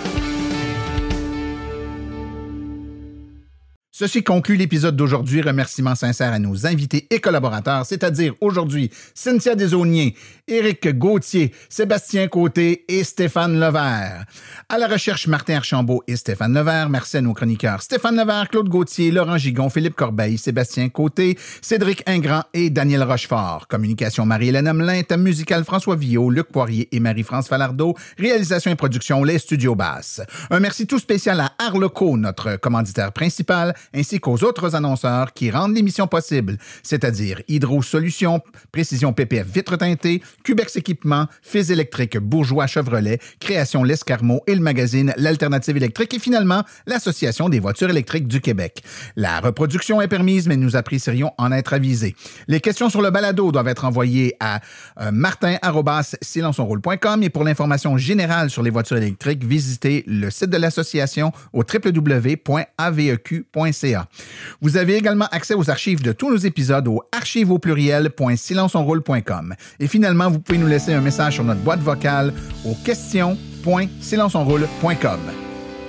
[3.95, 5.43] Ceci conclut l'épisode d'aujourd'hui.
[5.43, 10.15] Remerciements sincères à nos invités et collaborateurs, c'est-à-dire aujourd'hui Cynthia Desauniers,
[10.47, 14.25] Éric Gauthier, Sébastien Côté et Stéphane Levert.
[14.67, 16.89] À la recherche, Martin Archambault et Stéphane Levert.
[16.89, 22.01] Merci à nos chroniqueurs Stéphane Levert, Claude Gauthier, Laurent Gigon, Philippe Corbeil, Sébastien Côté, Cédric
[22.07, 23.67] Ingrand et Daniel Rochefort.
[23.67, 27.93] Communication Marie-Hélène Hamelin, thème musical François Villot, Luc Poirier et Marie-France Falardeau.
[28.17, 30.19] Réalisation et production Les Studios Basses.
[30.49, 35.75] Un merci tout spécial à Arleco, notre commanditaire principal, ainsi qu'aux autres annonceurs qui rendent
[35.75, 43.19] l'émission possible, c'est-à-dire Hydro Solutions, Précision PPF Vitre Teintée, Cubex Équipement, Fils électrique Bourgeois Chevrolet,
[43.39, 48.83] Création L'Escarmot et le magazine L'Alternative électrique et finalement l'Association des voitures électriques du Québec.
[49.15, 52.15] La reproduction est permise, mais nous apprécierions en être avisés.
[52.47, 54.59] Les questions sur le balado doivent être envoyées à
[54.99, 61.31] euh, martin.silenceonroule.com et pour l'information générale sur les voitures électriques, visitez le site de l'association
[61.51, 62.63] au www.aveq.ca.
[64.61, 69.53] Vous avez également accès aux archives de tous nos épisodes au archives au pluriel.silenceonroule.com.
[69.79, 72.33] Et finalement, vous pouvez nous laisser un message sur notre boîte vocale
[72.65, 75.19] au questions.silenceonroule.com.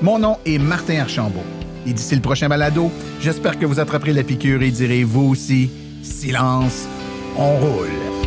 [0.02, 1.44] Mon nom est Martin Archambault.
[1.86, 5.70] Et d'ici le prochain balado, j'espère que vous attraperez la piqûre et direz vous aussi,
[6.02, 6.86] silence,
[7.36, 8.23] on roule.